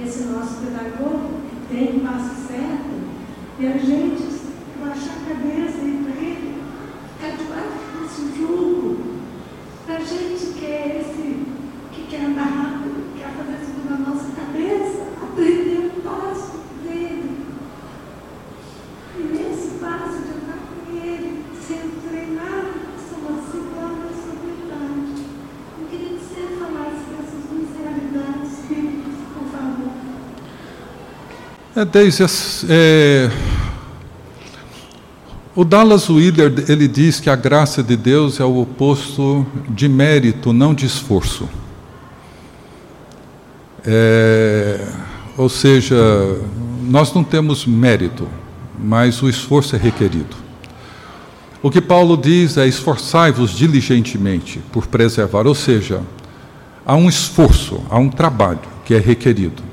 [0.03, 2.93] esse nosso pedagogo, que tem o passo certo,
[3.59, 4.41] e a gente
[4.79, 6.61] baixar a cabeça e ir para ele,
[7.19, 9.11] ficar debaixo desse jugo.
[9.87, 11.45] A gente que é esse
[11.91, 16.51] que quer andar rápido, quer fazer segundo a nossa cabeça, aprender o passo
[16.83, 17.45] dele.
[19.17, 22.71] E nesse passo de andar com ele, sendo treinado,
[23.09, 25.13] somos segurando essa verdade.
[25.77, 29.91] Eu queria que você falasse dessas duas realidades bíblicas, por favor.
[31.81, 32.23] É, Deise,
[32.69, 33.31] é,
[35.55, 40.53] o Dallas Willard ele diz que a graça de Deus é o oposto de mérito,
[40.53, 41.49] não de esforço.
[43.83, 44.87] É,
[45.35, 45.97] ou seja,
[46.83, 48.27] nós não temos mérito,
[48.77, 50.35] mas o esforço é requerido.
[51.63, 56.03] O que Paulo diz é: esforçai-vos diligentemente por preservar, ou seja,
[56.85, 59.63] há um esforço, há um trabalho que é requerido.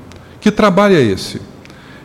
[0.41, 1.48] Que trabalho é esse?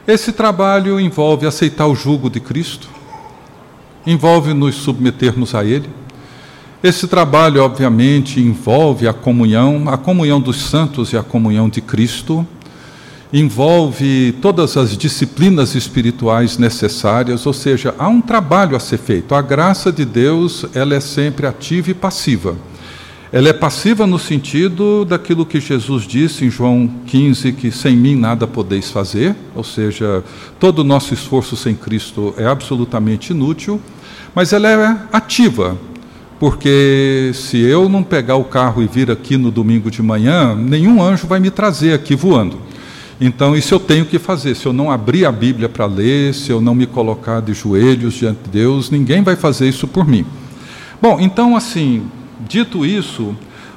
[0.06, 2.90] Esse trabalho envolve aceitar o jugo de Cristo,
[4.06, 5.88] envolve nos submetermos a Ele.
[6.82, 12.46] Esse trabalho, obviamente, envolve a comunhão, a comunhão dos santos e a comunhão de Cristo,
[13.32, 19.34] envolve todas as disciplinas espirituais necessárias, ou seja, há um trabalho a ser feito.
[19.34, 22.54] A graça de Deus, ela é sempre ativa e passiva.
[23.34, 28.14] Ela é passiva no sentido daquilo que Jesus disse em João 15, que sem mim
[28.14, 30.22] nada podeis fazer, ou seja,
[30.60, 33.80] todo o nosso esforço sem Cristo é absolutamente inútil,
[34.36, 35.76] mas ela é ativa,
[36.38, 41.02] porque se eu não pegar o carro e vir aqui no domingo de manhã, nenhum
[41.02, 42.60] anjo vai me trazer aqui voando.
[43.20, 44.54] Então, isso eu tenho que fazer.
[44.54, 48.14] Se eu não abrir a Bíblia para ler, se eu não me colocar de joelhos
[48.14, 50.24] diante de Deus, ninguém vai fazer isso por mim.
[51.02, 52.04] Bom, então, assim,
[52.48, 53.36] dito isso,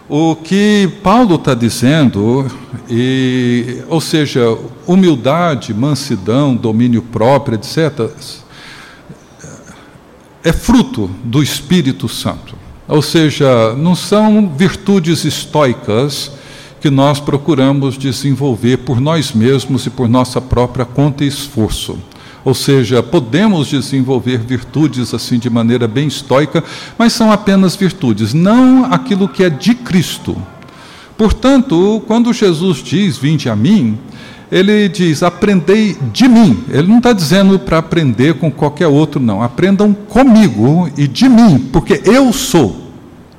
[0.09, 2.49] o que Paulo está dizendo,
[2.89, 8.09] e, ou seja, humildade, mansidão, domínio próprio, etc.,
[10.43, 12.55] é fruto do Espírito Santo.
[12.87, 16.31] Ou seja, não são virtudes estoicas
[16.79, 21.97] que nós procuramos desenvolver por nós mesmos e por nossa própria conta e esforço.
[22.47, 26.63] Ou seja, podemos desenvolver virtudes assim de maneira bem estoica,
[26.97, 30.33] mas são apenas virtudes, não aquilo que é de Cristo.
[31.17, 33.97] Portanto, quando Jesus diz: Vinde a mim,
[34.49, 36.63] ele diz: aprendei de mim.
[36.69, 39.43] Ele não está dizendo para aprender com qualquer outro, não.
[39.43, 42.86] Aprendam comigo e de mim, porque eu sou.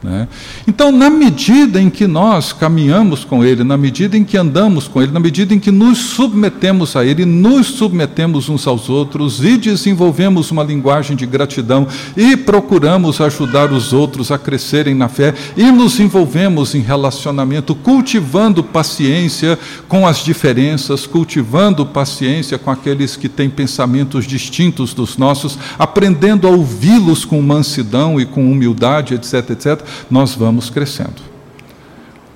[0.01, 0.29] Né?
[0.67, 5.03] Então, na medida em que nós caminhamos com Ele, na medida em que andamos com
[5.03, 9.57] Ele, na medida em que nos submetemos a Ele, nos submetemos uns aos outros e
[9.57, 11.87] desenvolvemos uma linguagem de gratidão
[12.17, 18.63] e procuramos ajudar os outros a crescerem na fé e nos envolvemos em relacionamento, cultivando
[18.63, 19.59] paciência
[19.89, 26.51] com as diferenças, cultivando paciência com aqueles que têm pensamentos distintos dos nossos, aprendendo a
[26.51, 31.29] ouvi-los com mansidão e com humildade, etc, etc nós vamos crescendo.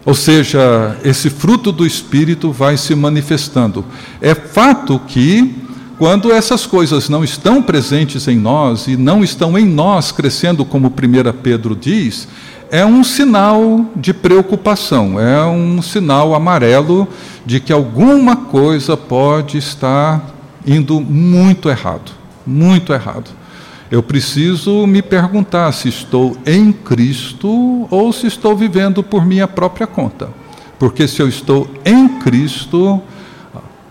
[0.04, 3.84] Ou seja, esse fruto do Espírito vai se manifestando.
[4.20, 5.54] É fato que,
[5.96, 10.88] quando essas coisas não estão presentes em nós e não estão em nós crescendo, como
[10.88, 10.92] 1
[11.42, 12.26] Pedro diz,
[12.68, 17.06] é um sinal de preocupação, é um sinal amarelo
[17.46, 20.34] de que alguma coisa pode estar
[20.66, 23.30] indo muito errado muito errado.
[23.92, 29.86] Eu preciso me perguntar se estou em Cristo ou se estou vivendo por minha própria
[29.86, 30.30] conta.
[30.78, 33.02] Porque se eu estou em Cristo,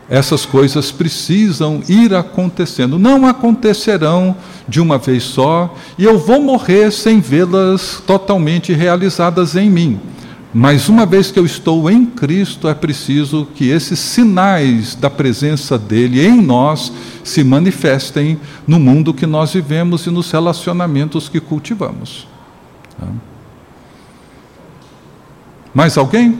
[0.09, 2.97] essas coisas precisam ir acontecendo.
[2.97, 4.35] Não acontecerão
[4.67, 9.99] de uma vez só e eu vou morrer sem vê-las totalmente realizadas em mim.
[10.53, 15.77] Mas uma vez que eu estou em Cristo, é preciso que esses sinais da presença
[15.77, 16.91] dele em nós
[17.23, 18.37] se manifestem
[18.67, 22.27] no mundo que nós vivemos e nos relacionamentos que cultivamos.
[22.99, 23.07] Tá?
[25.73, 26.37] Mais alguém?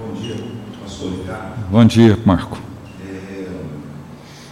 [0.00, 0.36] Bom dia,
[0.82, 1.70] pastor Ricardo.
[1.70, 2.58] Bom dia, Marco.
[3.06, 3.46] É,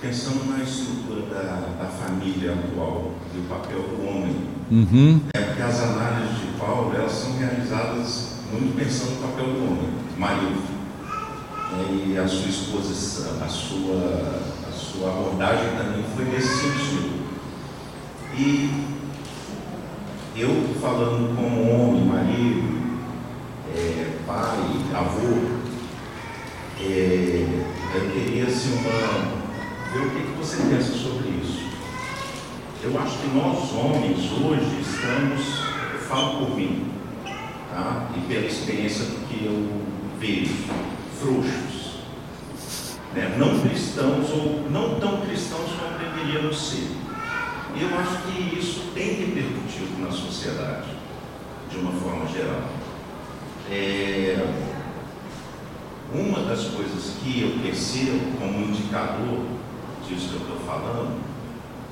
[0.02, 4.36] pensando na estrutura da, da família atual e o papel do homem,
[4.70, 5.20] Uhum.
[5.34, 9.88] é porque as análises de Paulo elas são realizadas muito pensando no papel do homem,
[10.20, 10.62] marido.
[11.72, 17.20] É, e a sua esposa, a sua, a sua abordagem também foi nesse sentido.
[18.36, 18.70] E
[20.36, 22.80] eu falando como homem, marido,
[23.74, 24.59] é, pai,
[24.94, 25.59] avô,
[26.80, 27.47] é,
[27.94, 31.70] eu queria assim, uma, ver o que, que você pensa sobre isso.
[32.82, 35.60] Eu acho que nós homens hoje estamos,
[35.94, 36.86] eu falo por mim,
[37.70, 38.10] tá?
[38.16, 39.90] e pela experiência que eu
[40.20, 40.55] vejo,
[41.18, 41.98] frouxos.
[43.14, 43.34] Né?
[43.38, 46.90] Não cristãos ou não tão cristãos como deveríamos ser.
[47.74, 50.88] E eu acho que isso tem repercutido na sociedade,
[51.70, 52.68] de uma forma geral.
[53.70, 54.47] É,
[56.12, 59.47] uma das coisas que eu percebo como indicador
[60.06, 61.20] disso que eu estou falando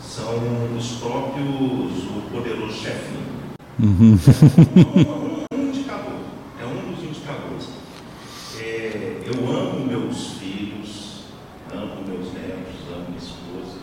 [0.01, 0.35] são
[0.77, 3.27] os próprios, o poderoso chefinho.
[3.81, 4.19] Uhum.
[5.55, 6.21] Um, um indicador,
[6.61, 7.69] é um dos indicadores.
[8.61, 11.25] É, eu amo meus filhos,
[11.73, 13.79] amo meus netos, amo minha esposa,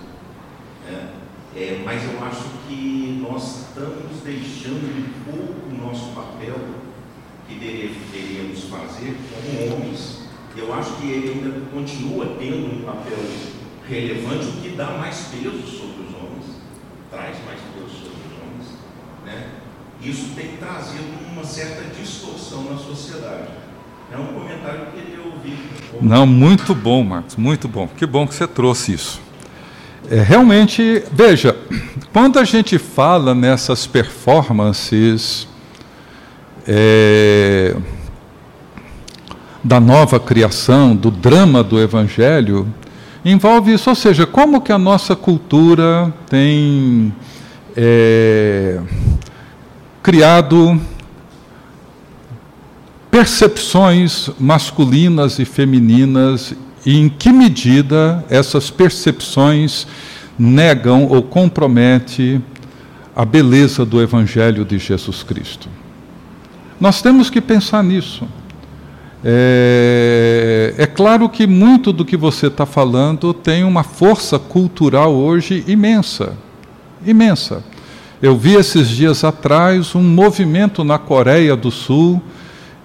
[0.85, 1.13] né?
[1.55, 4.21] É, mas eu acho que nós estamos
[4.65, 6.55] deixando um pouco o nosso papel
[7.47, 10.25] que deveríamos fazer como homens.
[10.57, 13.17] Eu acho que ele ainda continua tendo um papel
[13.87, 16.45] relevante, o que dá mais peso sobre os homens,
[17.11, 18.67] traz mais peso sobre os homens.
[19.25, 19.49] Né?
[20.01, 23.49] Isso tem trazido uma certa distorção na sociedade.
[24.11, 25.59] É um comentário que eu ouvir.
[26.01, 27.87] Não, muito bom, Marcos, muito bom.
[27.87, 29.24] Que bom que você trouxe isso.
[30.09, 31.55] É, realmente, veja,
[32.13, 35.47] quando a gente fala nessas performances
[36.67, 37.75] é,
[39.63, 42.71] da nova criação, do drama do Evangelho,
[43.23, 47.11] envolve isso, ou seja, como que a nossa cultura tem
[47.75, 48.79] é,
[50.03, 50.79] criado
[53.09, 56.53] percepções masculinas e femininas
[56.85, 59.87] e em que medida essas percepções
[60.37, 62.43] negam ou comprometem
[63.15, 65.69] a beleza do Evangelho de Jesus Cristo.
[66.79, 68.27] Nós temos que pensar nisso.
[69.23, 75.63] É, é claro que muito do que você está falando tem uma força cultural hoje
[75.67, 76.33] imensa,
[77.03, 77.63] imensa.
[78.21, 82.21] Eu vi esses dias atrás um movimento na Coreia do Sul,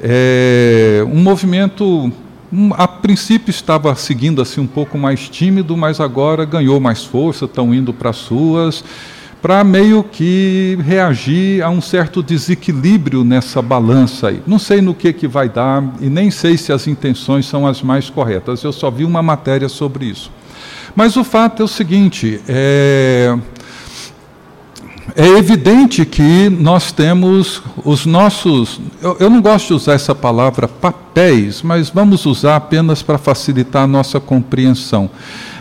[0.01, 2.11] é, um movimento
[2.73, 7.75] a princípio estava seguindo assim um pouco mais tímido, mas agora ganhou mais força, estão
[7.75, 8.85] indo para as ruas
[9.41, 14.43] para meio que reagir a um certo desequilíbrio nessa balança aí.
[14.47, 17.83] Não sei no que, que vai dar e nem sei se as intenções são as
[17.83, 18.63] mais corretas.
[18.63, 20.31] Eu só vi uma matéria sobre isso.
[20.95, 23.37] Mas o fato é o seguinte: é,
[25.17, 28.81] é evidente que nós temos os nossos.
[29.03, 33.85] Eu, eu, não gosto de usar essa palavra papéis, mas vamos usar apenas para facilitar
[33.85, 35.11] a nossa compreensão.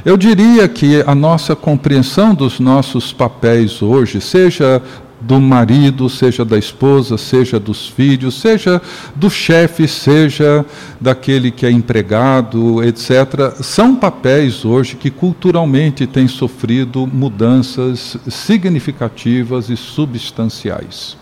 [0.05, 4.81] Eu diria que a nossa compreensão dos nossos papéis hoje, seja
[5.21, 8.81] do marido, seja da esposa, seja dos filhos, seja
[9.15, 10.65] do chefe, seja
[10.99, 19.75] daquele que é empregado, etc., são papéis hoje que culturalmente têm sofrido mudanças significativas e
[19.75, 21.17] substanciais.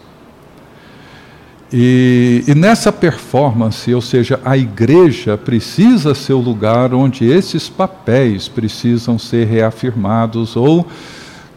[1.72, 8.48] E, e, nessa performance, ou seja, a igreja precisa ser o lugar onde esses papéis
[8.48, 10.88] precisam ser reafirmados ou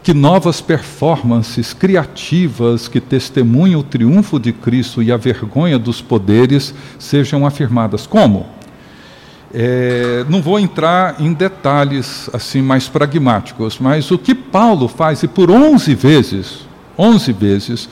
[0.03, 6.73] que novas performances criativas que testemunham o triunfo de Cristo e a vergonha dos poderes
[6.97, 8.07] sejam afirmadas.
[8.07, 8.47] Como?
[9.53, 15.27] É, não vou entrar em detalhes assim mais pragmáticos, mas o que Paulo faz, e
[15.27, 16.59] por 11 vezes,
[16.97, 17.89] 11 vezes,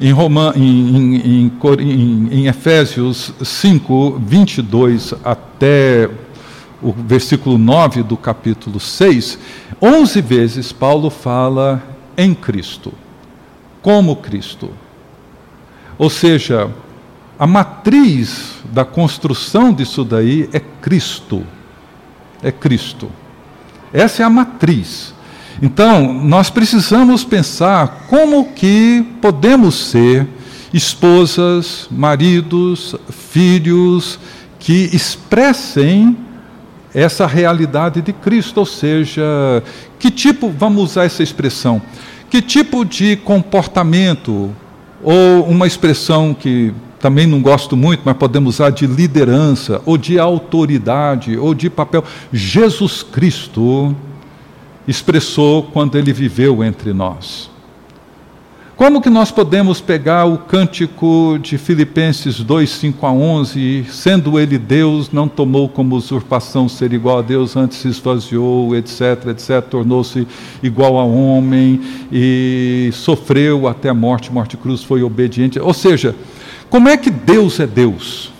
[0.00, 0.12] em,
[0.56, 6.08] em, em, em, Efésios 5, 22 até
[6.84, 9.38] o versículo 9 do capítulo 6,
[9.80, 11.82] 11 vezes Paulo fala
[12.14, 12.92] em Cristo,
[13.80, 14.70] como Cristo.
[15.96, 16.70] Ou seja,
[17.38, 21.42] a matriz da construção disso daí é Cristo.
[22.42, 23.10] É Cristo.
[23.90, 25.14] Essa é a matriz.
[25.62, 30.28] Então, nós precisamos pensar como que podemos ser
[30.70, 34.18] esposas, maridos, filhos
[34.58, 36.23] que expressem
[36.94, 39.22] essa realidade de Cristo, ou seja,
[39.98, 41.82] que tipo, vamos usar essa expressão,
[42.30, 44.50] que tipo de comportamento,
[45.02, 50.18] ou uma expressão que também não gosto muito, mas podemos usar de liderança, ou de
[50.18, 52.02] autoridade, ou de papel.
[52.32, 53.94] Jesus Cristo
[54.88, 57.50] expressou quando ele viveu entre nós.
[58.76, 64.58] Como que nós podemos pegar o cântico de Filipenses 2, 5 a 11, sendo ele
[64.58, 70.26] Deus, não tomou como usurpação ser igual a Deus, antes se esvaziou, etc, etc, tornou-se
[70.60, 71.80] igual a homem
[72.10, 75.60] e sofreu até a morte, morte cruz, foi obediente.
[75.60, 76.12] Ou seja,
[76.68, 78.32] como é que Deus é Deus?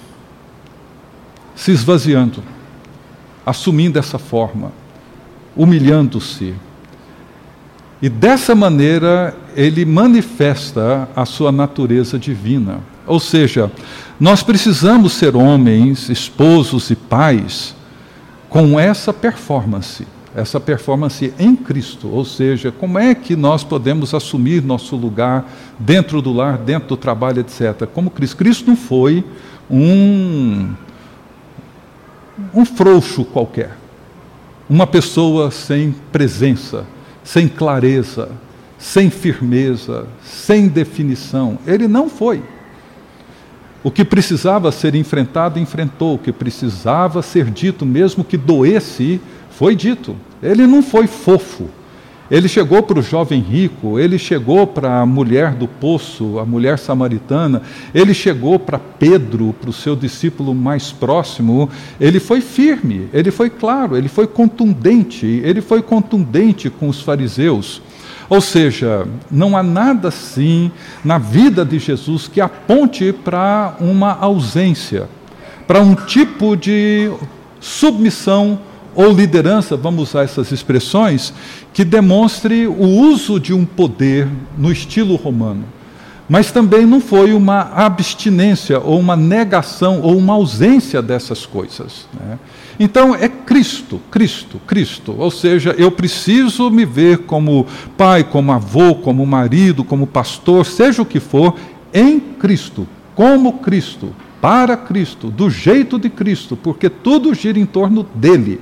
[1.54, 2.42] Se esvaziando,
[3.46, 4.72] assumindo essa forma,
[5.54, 6.54] humilhando-se,
[8.04, 12.80] e dessa maneira ele manifesta a sua natureza divina.
[13.06, 13.72] Ou seja,
[14.20, 17.74] nós precisamos ser homens, esposos e pais
[18.50, 20.06] com essa performance,
[20.36, 22.10] essa performance em Cristo.
[22.12, 26.98] Ou seja, como é que nós podemos assumir nosso lugar dentro do lar, dentro do
[26.98, 27.86] trabalho, etc.
[27.86, 28.36] Como Cristo.
[28.36, 29.24] Cristo não foi
[29.70, 30.74] um,
[32.52, 33.78] um frouxo qualquer,
[34.68, 36.84] uma pessoa sem presença
[37.24, 38.30] sem clareza,
[38.78, 41.58] sem firmeza, sem definição.
[41.66, 42.42] Ele não foi.
[43.82, 46.14] O que precisava ser enfrentado, enfrentou.
[46.14, 49.20] O que precisava ser dito, mesmo que doesse,
[49.50, 50.16] foi dito.
[50.42, 51.68] Ele não foi fofo.
[52.30, 56.78] Ele chegou para o jovem rico, ele chegou para a mulher do poço, a mulher
[56.78, 57.60] samaritana,
[57.94, 61.68] ele chegou para Pedro, para o seu discípulo mais próximo.
[62.00, 67.82] Ele foi firme, ele foi claro, ele foi contundente, ele foi contundente com os fariseus.
[68.28, 70.72] Ou seja, não há nada assim
[71.04, 75.08] na vida de Jesus que aponte para uma ausência,
[75.66, 77.10] para um tipo de
[77.60, 78.58] submissão
[78.94, 81.32] ou liderança, vamos usar essas expressões,
[81.72, 85.64] que demonstre o uso de um poder no estilo romano.
[86.28, 92.06] Mas também não foi uma abstinência, ou uma negação, ou uma ausência dessas coisas.
[92.18, 92.38] Né?
[92.80, 95.14] Então é Cristo, Cristo, Cristo.
[95.18, 97.66] Ou seja, eu preciso me ver como
[97.96, 101.56] pai, como avô, como marido, como pastor, seja o que for,
[101.92, 108.06] em Cristo, como Cristo, para Cristo, do jeito de Cristo, porque tudo gira em torno
[108.14, 108.60] dele.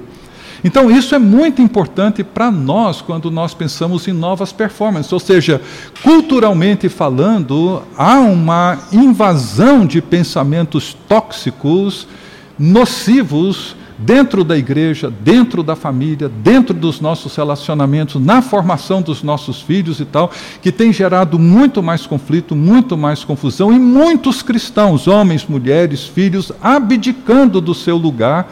[0.64, 5.12] Então, isso é muito importante para nós quando nós pensamos em novas performances.
[5.12, 5.60] Ou seja,
[6.02, 12.06] culturalmente falando, há uma invasão de pensamentos tóxicos,
[12.58, 19.60] nocivos, dentro da igreja, dentro da família, dentro dos nossos relacionamentos, na formação dos nossos
[19.60, 20.30] filhos e tal,
[20.60, 26.52] que tem gerado muito mais conflito, muito mais confusão e muitos cristãos, homens, mulheres, filhos,
[26.60, 28.48] abdicando do seu lugar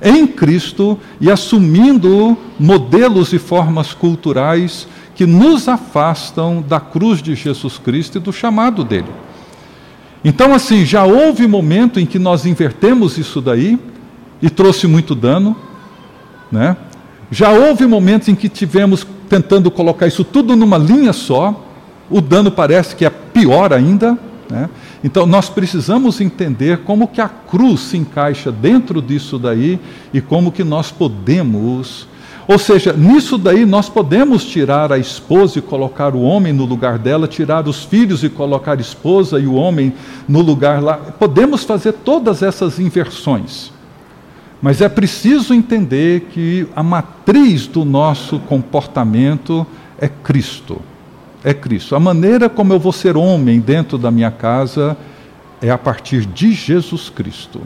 [0.00, 7.78] em Cristo e assumindo modelos e formas culturais que nos afastam da cruz de Jesus
[7.78, 9.10] Cristo e do chamado dele.
[10.24, 13.78] Então, assim, já houve momento em que nós invertemos isso daí
[14.40, 15.56] e trouxe muito dano,
[16.50, 16.76] né?
[17.30, 21.64] Já houve momentos em que tivemos tentando colocar isso tudo numa linha só,
[22.10, 24.18] o dano parece que é pior ainda,
[24.50, 24.68] né?
[25.04, 29.80] Então nós precisamos entender como que a cruz se encaixa dentro disso daí
[30.12, 32.06] e como que nós podemos,
[32.46, 36.98] ou seja, nisso daí nós podemos tirar a esposa e colocar o homem no lugar
[36.98, 39.92] dela, tirar os filhos e colocar a esposa e o homem
[40.28, 40.96] no lugar lá.
[40.96, 43.72] Podemos fazer todas essas inversões.
[44.60, 49.66] Mas é preciso entender que a matriz do nosso comportamento
[49.98, 50.80] é Cristo
[51.44, 51.96] é Cristo.
[51.96, 54.96] A maneira como eu vou ser homem dentro da minha casa
[55.60, 57.60] é a partir de Jesus Cristo.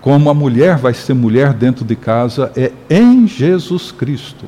[0.00, 4.46] Como a mulher vai ser mulher dentro de casa é em Jesus Cristo.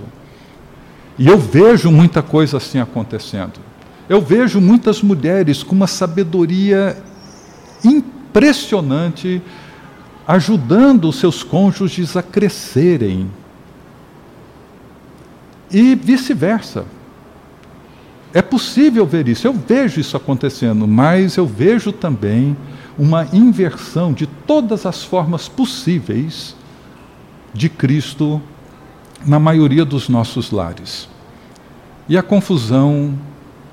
[1.18, 3.60] E eu vejo muita coisa assim acontecendo.
[4.08, 6.96] Eu vejo muitas mulheres com uma sabedoria
[7.84, 9.42] impressionante
[10.26, 13.30] ajudando os seus cônjuges a crescerem.
[15.70, 16.84] E vice-versa.
[18.32, 22.56] É possível ver isso, eu vejo isso acontecendo, mas eu vejo também
[22.98, 26.54] uma inversão de todas as formas possíveis
[27.54, 28.42] de Cristo
[29.26, 31.08] na maioria dos nossos lares.
[32.08, 33.18] E a confusão,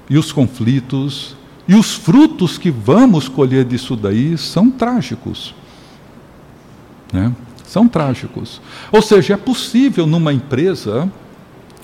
[0.10, 1.36] e os conflitos,
[1.68, 5.56] e os frutos que vamos colher disso daí são trágicos.
[7.12, 7.32] Né?
[7.66, 8.62] São trágicos.
[8.92, 11.12] Ou seja, é possível numa empresa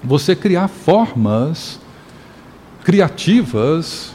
[0.04, 1.80] você criar formas
[2.84, 4.14] criativas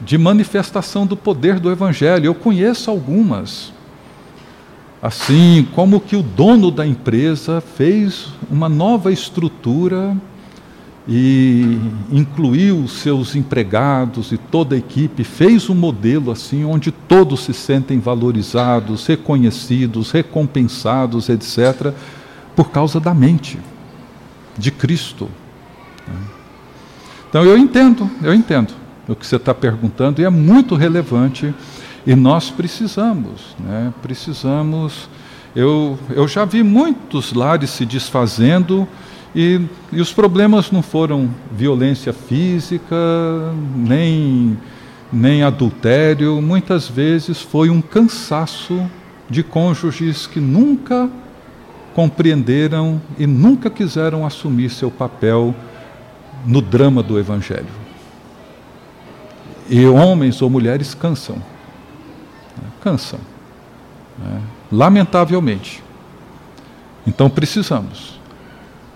[0.00, 2.26] de manifestação do poder do Evangelho.
[2.26, 3.72] Eu conheço algumas.
[5.02, 10.16] Assim como que o dono da empresa fez uma nova estrutura
[11.08, 11.78] e
[12.12, 17.98] incluiu seus empregados e toda a equipe, fez um modelo assim onde todos se sentem
[17.98, 21.92] valorizados, reconhecidos, recompensados, etc.,
[22.54, 23.58] por causa da mente
[24.58, 25.30] de Cristo.
[27.30, 28.74] Então eu entendo, eu entendo
[29.06, 31.54] o que você está perguntando e é muito relevante
[32.04, 33.94] e nós precisamos, né?
[34.02, 35.08] Precisamos.
[35.54, 38.86] Eu, eu já vi muitos lares se desfazendo
[39.32, 39.60] e,
[39.92, 42.96] e os problemas não foram violência física,
[43.76, 44.58] nem,
[45.12, 48.84] nem adultério, muitas vezes foi um cansaço
[49.28, 51.08] de cônjuges que nunca
[51.94, 55.54] compreenderam e nunca quiseram assumir seu papel
[56.44, 57.66] no drama do Evangelho.
[59.68, 61.36] E homens ou mulheres cansam.
[61.36, 62.68] Né?
[62.82, 63.20] Cansam.
[64.18, 64.40] Né?
[64.70, 65.82] Lamentavelmente.
[67.06, 68.20] Então precisamos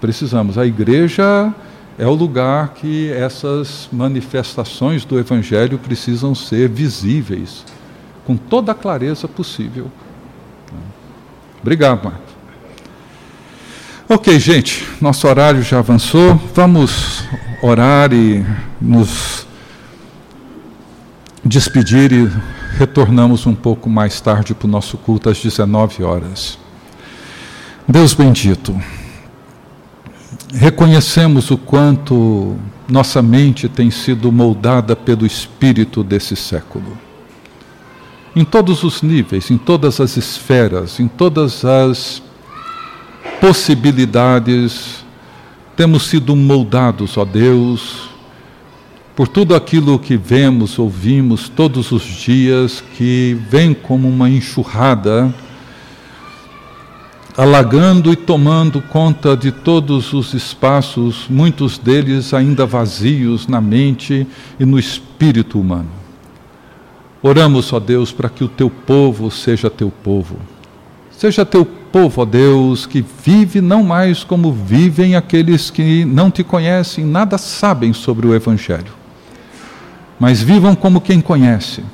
[0.04, 0.58] precisamos.
[0.58, 1.50] A igreja
[1.98, 7.64] é o lugar que essas manifestações do Evangelho precisam ser visíveis,
[8.26, 9.90] com toda a clareza possível.
[11.62, 12.23] Obrigado, Marco.
[14.08, 16.34] Ok, gente, nosso horário já avançou.
[16.54, 17.24] Vamos
[17.62, 18.44] orar e
[18.80, 19.46] nos
[21.44, 22.30] despedir e
[22.76, 26.58] retornamos um pouco mais tarde para o nosso culto às 19 horas.
[27.88, 28.78] Deus bendito
[30.54, 32.56] reconhecemos o quanto
[32.88, 36.96] nossa mente tem sido moldada pelo espírito desse século.
[38.36, 42.22] Em todos os níveis, em todas as esferas, em todas as
[43.46, 45.04] possibilidades,
[45.76, 48.08] temos sido moldados, ó Deus,
[49.14, 55.34] por tudo aquilo que vemos, ouvimos todos os dias, que vem como uma enxurrada
[57.36, 64.26] alagando e tomando conta de todos os espaços, muitos deles ainda vazios na mente
[64.58, 65.90] e no espírito humano.
[67.22, 70.38] Oramos, ó Deus, para que o teu povo seja teu povo.
[71.10, 76.42] Seja teu povo, ó Deus, que vive não mais como vivem aqueles que não te
[76.42, 78.92] conhecem, nada sabem sobre o Evangelho,
[80.18, 81.84] mas vivam como quem conhece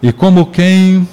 [0.00, 1.08] e como quem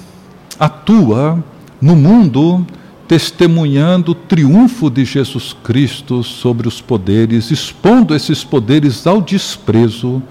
[0.56, 1.42] atua
[1.82, 2.64] no mundo
[3.08, 10.22] testemunhando o triunfo de Jesus Cristo sobre os poderes, expondo esses poderes ao desprezo,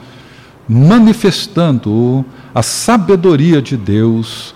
[0.66, 2.24] manifestando
[2.56, 4.56] a sabedoria de Deus